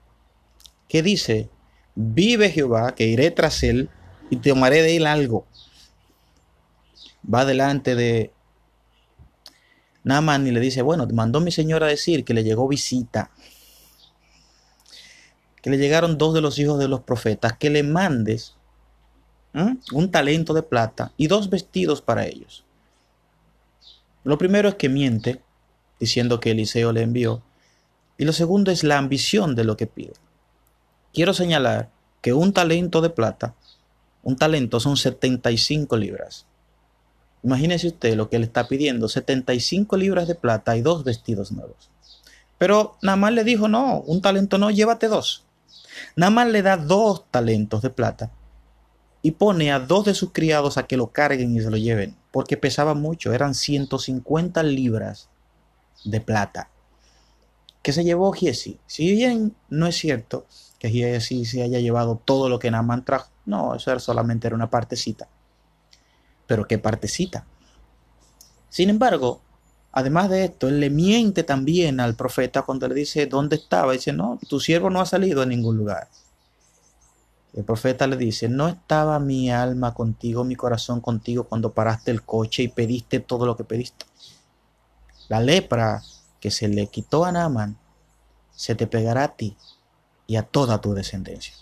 que 0.87 1.01
dice, 1.01 1.49
vive 1.95 2.51
Jehová, 2.51 2.93
que 2.93 3.07
iré 3.07 3.31
tras 3.31 3.63
él 3.63 3.89
y 4.29 4.35
tomaré 4.35 4.83
de 4.83 4.95
él 4.97 5.07
algo. 5.07 5.47
Va 7.25 7.45
delante 7.45 7.95
de 7.95 8.31
Naaman 10.03 10.45
y 10.45 10.51
le 10.51 10.59
dice, 10.59 10.83
bueno, 10.83 11.07
mandó 11.11 11.41
mi 11.41 11.51
señora 11.51 11.87
a 11.87 11.89
decir 11.89 12.23
que 12.23 12.35
le 12.35 12.43
llegó 12.43 12.67
visita, 12.67 13.31
que 15.63 15.69
le 15.69 15.77
llegaron 15.77 16.17
dos 16.19 16.33
de 16.35 16.41
los 16.41 16.59
hijos 16.59 16.77
de 16.77 16.89
los 16.89 16.99
profetas, 17.01 17.53
que 17.57 17.71
le 17.71 17.81
mandes 17.81 18.55
un 19.91 20.11
talento 20.11 20.53
de 20.53 20.61
plata 20.61 21.13
y 21.15 21.27
dos 21.27 21.49
vestidos 21.49 22.01
para 22.01 22.25
ellos. 22.25 22.65
Lo 24.23 24.37
primero 24.37 24.67
es 24.67 24.75
que 24.75 24.89
miente 24.89 25.41
diciendo 25.99 26.41
que 26.41 26.51
Eliseo 26.51 26.91
le 26.91 27.01
envió. 27.01 27.41
Y 28.17 28.25
lo 28.25 28.33
segundo 28.33 28.71
es 28.71 28.83
la 28.83 28.97
ambición 28.97 29.55
de 29.55 29.63
lo 29.63 29.77
que 29.77 29.87
pide. 29.87 30.13
Quiero 31.13 31.33
señalar 31.33 31.89
que 32.21 32.33
un 32.33 32.51
talento 32.51 32.99
de 32.99 33.09
plata, 33.09 33.55
un 34.21 34.35
talento 34.35 34.81
son 34.81 34.97
75 34.97 35.95
libras. 35.95 36.45
Imagínese 37.41 37.87
usted 37.87 38.15
lo 38.15 38.29
que 38.29 38.39
le 38.39 38.45
está 38.45 38.67
pidiendo, 38.67 39.07
75 39.07 39.95
libras 39.95 40.27
de 40.27 40.35
plata 40.35 40.75
y 40.75 40.81
dos 40.81 41.05
vestidos 41.05 41.53
nuevos. 41.53 41.89
Pero 42.57 42.97
Namán 43.01 43.35
le 43.35 43.43
dijo, 43.43 43.67
no, 43.69 43.99
un 44.01 44.21
talento 44.21 44.57
no, 44.57 44.71
llévate 44.71 45.07
dos. 45.07 45.43
Namán 46.15 46.51
le 46.51 46.61
da 46.61 46.77
dos 46.77 47.25
talentos 47.31 47.81
de 47.81 47.89
plata 47.89 48.31
y 49.21 49.31
pone 49.31 49.71
a 49.71 49.79
dos 49.79 50.05
de 50.05 50.13
sus 50.13 50.31
criados 50.31 50.77
a 50.77 50.87
que 50.87 50.97
lo 50.97 51.07
carguen 51.07 51.55
y 51.55 51.61
se 51.61 51.71
lo 51.71 51.77
lleven, 51.77 52.15
porque 52.31 52.57
pesaba 52.57 52.93
mucho, 52.93 53.33
eran 53.33 53.55
150 53.55 54.61
libras 54.63 55.29
de 56.03 56.19
plata 56.19 56.69
que 57.81 57.93
se 57.93 58.03
llevó 58.03 58.31
Giesi. 58.31 58.79
Si 58.87 59.11
bien 59.11 59.55
no 59.69 59.87
es 59.87 59.95
cierto 59.95 60.45
que 60.79 60.89
Giesi 60.89 61.45
se 61.45 61.61
haya 61.61 61.79
llevado 61.79 62.19
todo 62.23 62.49
lo 62.49 62.57
que 62.57 62.71
Naaman 62.71 63.05
trajo, 63.05 63.29
no, 63.45 63.75
eso 63.75 63.91
era 63.91 63.99
solamente 63.99 64.47
era 64.47 64.55
una 64.55 64.69
partecita. 64.69 65.27
Pero 66.47 66.65
qué 66.65 66.77
partecita. 66.77 67.45
Sin 68.69 68.89
embargo, 68.89 69.41
además 69.93 70.29
de 70.29 70.45
esto, 70.45 70.67
él 70.67 70.79
le 70.79 70.89
miente 70.89 71.43
también 71.43 71.99
al 71.99 72.15
profeta 72.15 72.63
cuando 72.63 72.87
le 72.87 72.95
dice 72.95 73.27
dónde 73.27 73.55
estaba. 73.55 73.93
dice, 73.93 74.11
no, 74.11 74.39
tu 74.49 74.59
siervo 74.59 74.89
no 74.89 74.99
ha 74.99 75.05
salido 75.05 75.41
a 75.41 75.45
ningún 75.45 75.77
lugar. 75.77 76.09
El 77.53 77.63
profeta 77.63 78.07
le 78.07 78.17
dice, 78.17 78.49
no 78.49 78.67
estaba 78.67 79.19
mi 79.19 79.51
alma 79.51 79.93
contigo, 79.93 80.43
mi 80.43 80.55
corazón 80.55 80.99
contigo 80.99 81.43
cuando 81.43 81.71
paraste 81.71 82.09
el 82.09 82.23
coche 82.23 82.63
y 82.63 82.67
pediste 82.67 83.19
todo 83.19 83.45
lo 83.45 83.55
que 83.55 83.63
pediste. 83.63 84.05
La 85.29 85.39
lepra 85.39 86.01
que 86.39 86.49
se 86.49 86.67
le 86.67 86.87
quitó 86.87 87.23
a 87.23 87.31
Naaman 87.31 87.77
se 88.55 88.73
te 88.73 88.87
pegará 88.87 89.25
a 89.25 89.35
ti 89.35 89.55
y 90.25 90.35
a 90.35 90.43
toda 90.43 90.81
tu 90.81 90.95
descendencia. 90.95 91.53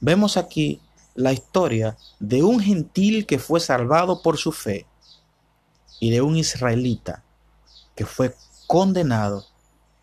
Vemos 0.00 0.36
aquí 0.36 0.80
la 1.14 1.32
historia 1.32 1.96
de 2.20 2.42
un 2.42 2.60
gentil 2.60 3.26
que 3.26 3.38
fue 3.38 3.60
salvado 3.60 4.20
por 4.20 4.36
su 4.36 4.52
fe 4.52 4.86
y 5.98 6.10
de 6.10 6.20
un 6.20 6.36
israelita 6.36 7.24
fue 8.04 8.34
condenado 8.66 9.46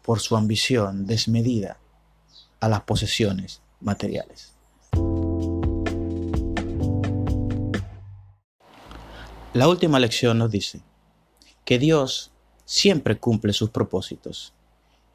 por 0.02 0.20
su 0.20 0.36
ambición 0.36 1.06
desmedida 1.06 1.78
a 2.60 2.68
las 2.68 2.82
posesiones 2.82 3.62
materiales. 3.80 4.54
La 9.54 9.68
última 9.68 10.00
lección 10.00 10.38
nos 10.38 10.52
dice 10.52 10.82
que 11.66 11.80
Dios 11.80 12.32
siempre 12.66 13.18
cumple 13.18 13.54
sus 13.54 13.72
propósitos 13.72 14.54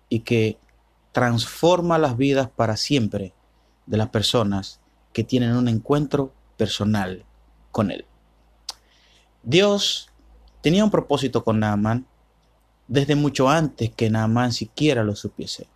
y 0.09 0.21
que 0.21 0.59
transforma 1.13 1.99
las 1.99 2.17
vidas 2.17 2.51
para 2.51 2.77
siempre 2.77 3.33
de 3.87 3.97
las 3.97 4.09
personas 4.09 4.81
que 5.13 5.23
tienen 5.23 5.55
un 5.55 5.69
encuentro 5.69 6.33
personal 6.57 7.25
con 7.71 7.91
Él. 7.91 8.05
Dios 9.45 10.11
tenía 10.61 10.85
un 10.85 10.91
propósito 10.91 11.45
con 11.45 11.61
Naaman 11.61 12.07
desde 12.89 13.15
mucho 13.15 13.49
antes 13.49 13.91
que 13.91 14.11
Naamán 14.11 14.53
siquiera 14.53 15.05
lo 15.05 15.17
supiese. 15.17 15.67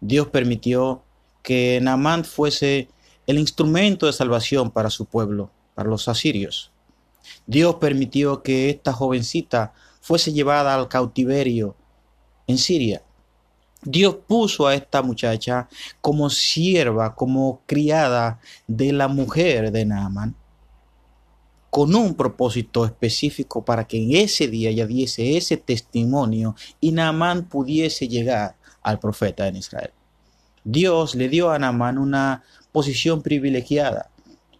Dios 0.00 0.28
permitió 0.28 1.02
que 1.42 1.80
Naamán 1.82 2.24
fuese 2.24 2.88
el 3.26 3.38
instrumento 3.38 4.06
de 4.06 4.12
salvación 4.12 4.70
para 4.70 4.90
su 4.90 5.06
pueblo, 5.06 5.50
para 5.74 5.88
los 5.88 6.08
asirios. 6.08 6.70
Dios 7.46 7.76
permitió 7.76 8.42
que 8.42 8.70
esta 8.70 8.92
jovencita 8.92 9.72
fuese 10.00 10.32
llevada 10.32 10.74
al 10.74 10.88
cautiverio 10.88 11.76
en 12.46 12.58
Siria. 12.58 13.02
Dios 13.84 14.16
puso 14.26 14.66
a 14.66 14.74
esta 14.74 15.02
muchacha 15.02 15.68
como 16.00 16.30
sierva, 16.30 17.14
como 17.14 17.62
criada 17.66 18.40
de 18.68 18.92
la 18.92 19.08
mujer 19.08 19.72
de 19.72 19.84
Naaman, 19.84 20.36
con 21.72 21.94
un 21.94 22.14
propósito 22.16 22.84
específico 22.84 23.64
para 23.64 23.86
que 23.86 23.96
en 23.96 24.14
ese 24.14 24.46
día 24.46 24.68
ella 24.68 24.86
diese 24.86 25.38
ese 25.38 25.56
testimonio 25.56 26.54
y 26.82 26.92
Naamán 26.92 27.48
pudiese 27.48 28.08
llegar 28.08 28.56
al 28.82 28.98
profeta 28.98 29.48
en 29.48 29.56
Israel. 29.56 29.90
Dios 30.64 31.14
le 31.14 31.30
dio 31.30 31.50
a 31.50 31.58
Naamán 31.58 31.96
una 31.96 32.42
posición 32.72 33.22
privilegiada, 33.22 34.10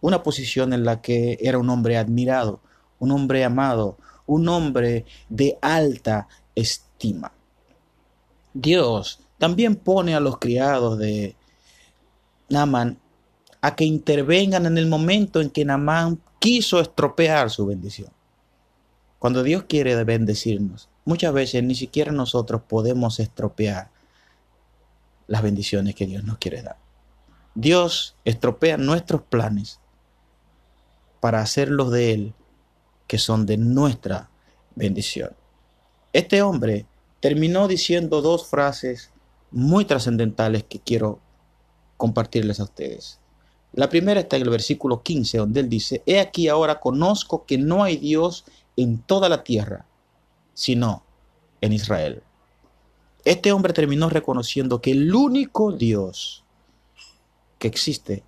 una 0.01 0.23
posición 0.23 0.73
en 0.73 0.85
la 0.85 1.01
que 1.01 1.37
era 1.39 1.59
un 1.59 1.69
hombre 1.69 1.97
admirado, 1.97 2.61
un 2.97 3.11
hombre 3.11 3.43
amado, 3.43 3.99
un 4.25 4.49
hombre 4.49 5.05
de 5.29 5.59
alta 5.61 6.27
estima. 6.55 7.31
Dios 8.55 9.19
también 9.37 9.75
pone 9.75 10.15
a 10.15 10.19
los 10.19 10.39
criados 10.39 10.97
de 10.97 11.35
Naamán 12.49 12.97
a 13.61 13.75
que 13.75 13.85
intervengan 13.85 14.65
en 14.65 14.79
el 14.79 14.87
momento 14.87 15.41
en 15.41 15.51
que 15.51 15.63
Naamán 15.63 16.19
quiso 16.43 16.81
estropear 16.81 17.49
su 17.49 17.65
bendición. 17.65 18.11
Cuando 19.17 19.43
Dios 19.43 19.63
quiere 19.63 20.03
bendecirnos, 20.03 20.89
muchas 21.05 21.31
veces 21.31 21.63
ni 21.63 21.73
siquiera 21.73 22.11
nosotros 22.11 22.63
podemos 22.67 23.21
estropear 23.21 23.91
las 25.27 25.41
bendiciones 25.41 25.95
que 25.95 26.05
Dios 26.05 26.25
nos 26.25 26.39
quiere 26.39 26.61
dar. 26.61 26.75
Dios 27.55 28.17
estropea 28.25 28.75
nuestros 28.75 29.21
planes 29.21 29.79
para 31.21 31.39
hacerlos 31.39 31.91
de 31.91 32.11
Él, 32.11 32.33
que 33.07 33.19
son 33.19 33.45
de 33.45 33.55
nuestra 33.55 34.29
bendición. 34.75 35.29
Este 36.11 36.41
hombre 36.41 36.85
terminó 37.21 37.69
diciendo 37.69 38.21
dos 38.21 38.47
frases 38.47 39.11
muy 39.49 39.85
trascendentales 39.85 40.65
que 40.65 40.79
quiero 40.79 41.21
compartirles 41.95 42.59
a 42.59 42.63
ustedes. 42.63 43.22
La 43.73 43.89
primera 43.89 44.19
está 44.19 44.35
en 44.35 44.43
el 44.43 44.49
versículo 44.49 45.01
15, 45.01 45.39
donde 45.39 45.59
él 45.59 45.69
dice, 45.69 46.03
He 46.05 46.19
aquí 46.19 46.47
ahora 46.47 46.79
conozco 46.79 47.45
que 47.45 47.57
no 47.57 47.83
hay 47.83 47.97
Dios 47.97 48.45
en 48.77 48.99
toda 48.99 49.29
la 49.29 49.43
tierra, 49.43 49.85
sino 50.53 51.03
en 51.61 51.73
Israel. 51.73 52.21
Este 53.25 53.51
hombre 53.51 53.73
terminó 53.73 54.09
reconociendo 54.09 54.81
que 54.81 54.91
el 54.91 55.13
único 55.13 55.71
Dios 55.71 56.43
que 57.57 57.67
existe 57.67 58.23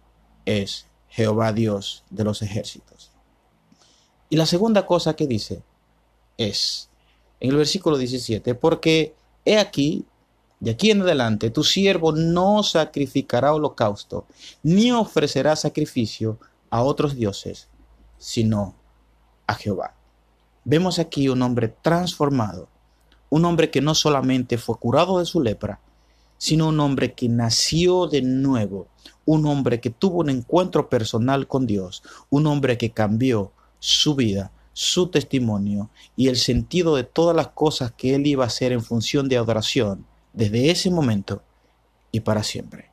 es 0.46 0.88
Jehová 1.10 1.54
Dios 1.54 2.04
de 2.10 2.24
los 2.24 2.42
ejércitos. 2.42 3.12
Y 4.30 4.38
la 4.38 4.46
segunda 4.46 4.86
cosa 4.86 5.16
que 5.16 5.28
dice 5.28 5.62
es, 6.38 6.90
en 7.40 7.52
el 7.52 7.58
versículo 7.58 7.98
17, 7.98 8.56
porque 8.56 9.14
he 9.44 9.60
aquí, 9.60 10.06
de 10.60 10.72
aquí 10.72 10.92
en 10.92 11.02
adelante, 11.02 11.50
tu 11.50 11.64
siervo 11.64 12.12
no 12.14 12.64
sacrificará 12.64 13.54
holocausto, 13.54 14.26
ni 14.64 14.92
ofrecerá 14.92 15.56
sacrificio 15.56 16.40
a 16.70 16.82
otros 16.82 17.16
dioses, 17.16 17.68
sino 18.18 18.76
a 19.48 19.56
Jehová. 19.56 19.96
Vemos 20.64 20.98
aquí 20.98 21.30
un 21.30 21.42
hombre 21.42 21.68
transformado, 21.82 22.70
un 23.30 23.46
hombre 23.46 23.70
que 23.70 23.82
no 23.82 23.94
solamente 23.96 24.58
fue 24.58 24.78
curado 24.78 25.20
de 25.20 25.26
su 25.26 25.42
lepra, 25.42 25.82
sino 26.38 26.70
un 26.70 26.80
hombre 26.80 27.14
que 27.14 27.30
nació 27.30 28.08
de 28.08 28.22
nuevo, 28.22 28.88
un 29.26 29.46
hombre 29.46 29.80
que 29.82 29.90
tuvo 29.90 30.20
un 30.20 30.30
encuentro 30.30 30.90
personal 30.90 31.48
con 31.48 31.68
Dios, 31.68 32.02
un 32.30 32.48
hombre 32.48 32.78
que 32.78 32.92
cambió 32.92 33.52
su 33.80 34.16
vida, 34.16 34.52
su 34.74 35.08
testimonio 35.08 35.90
y 36.16 36.28
el 36.28 36.38
sentido 36.38 36.96
de 36.96 37.04
todas 37.04 37.36
las 37.36 37.50
cosas 37.50 37.92
que 37.92 38.16
él 38.16 38.26
iba 38.26 38.44
a 38.44 38.48
hacer 38.48 38.72
en 38.72 38.82
función 38.82 39.30
de 39.30 39.38
adoración 39.38 40.06
desde 40.36 40.70
ese 40.70 40.92
momento 40.92 41.42
y 42.12 42.20
para 42.20 42.44
siempre. 42.44 42.92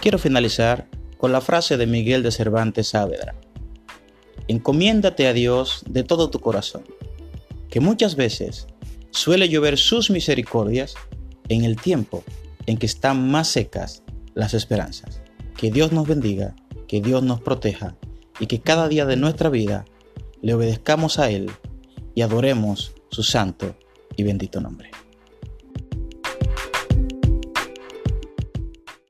Quiero 0.00 0.18
finalizar 0.18 0.88
con 1.18 1.32
la 1.32 1.40
frase 1.40 1.76
de 1.76 1.86
Miguel 1.86 2.22
de 2.22 2.32
Cervantes 2.32 2.88
Saavedra. 2.88 3.34
Encomiéndate 4.48 5.26
a 5.28 5.32
Dios 5.32 5.84
de 5.86 6.02
todo 6.02 6.30
tu 6.30 6.40
corazón, 6.40 6.84
que 7.68 7.80
muchas 7.80 8.16
veces 8.16 8.66
suele 9.10 9.48
llover 9.48 9.78
sus 9.78 10.10
misericordias 10.10 10.94
en 11.48 11.64
el 11.64 11.76
tiempo 11.76 12.24
en 12.66 12.78
que 12.78 12.86
están 12.86 13.30
más 13.30 13.48
secas 13.48 14.02
las 14.34 14.54
esperanzas. 14.54 15.20
Que 15.56 15.70
Dios 15.70 15.92
nos 15.92 16.08
bendiga, 16.08 16.56
que 16.88 17.00
Dios 17.00 17.22
nos 17.22 17.40
proteja 17.40 17.96
y 18.40 18.46
que 18.46 18.60
cada 18.60 18.88
día 18.88 19.04
de 19.04 19.16
nuestra 19.16 19.50
vida 19.50 19.84
le 20.40 20.54
obedezcamos 20.54 21.18
a 21.18 21.30
Él 21.30 21.50
y 22.14 22.22
adoremos 22.22 22.92
su 23.10 23.22
santo 23.22 23.76
y 24.16 24.22
bendito 24.22 24.60
nombre. 24.60 24.90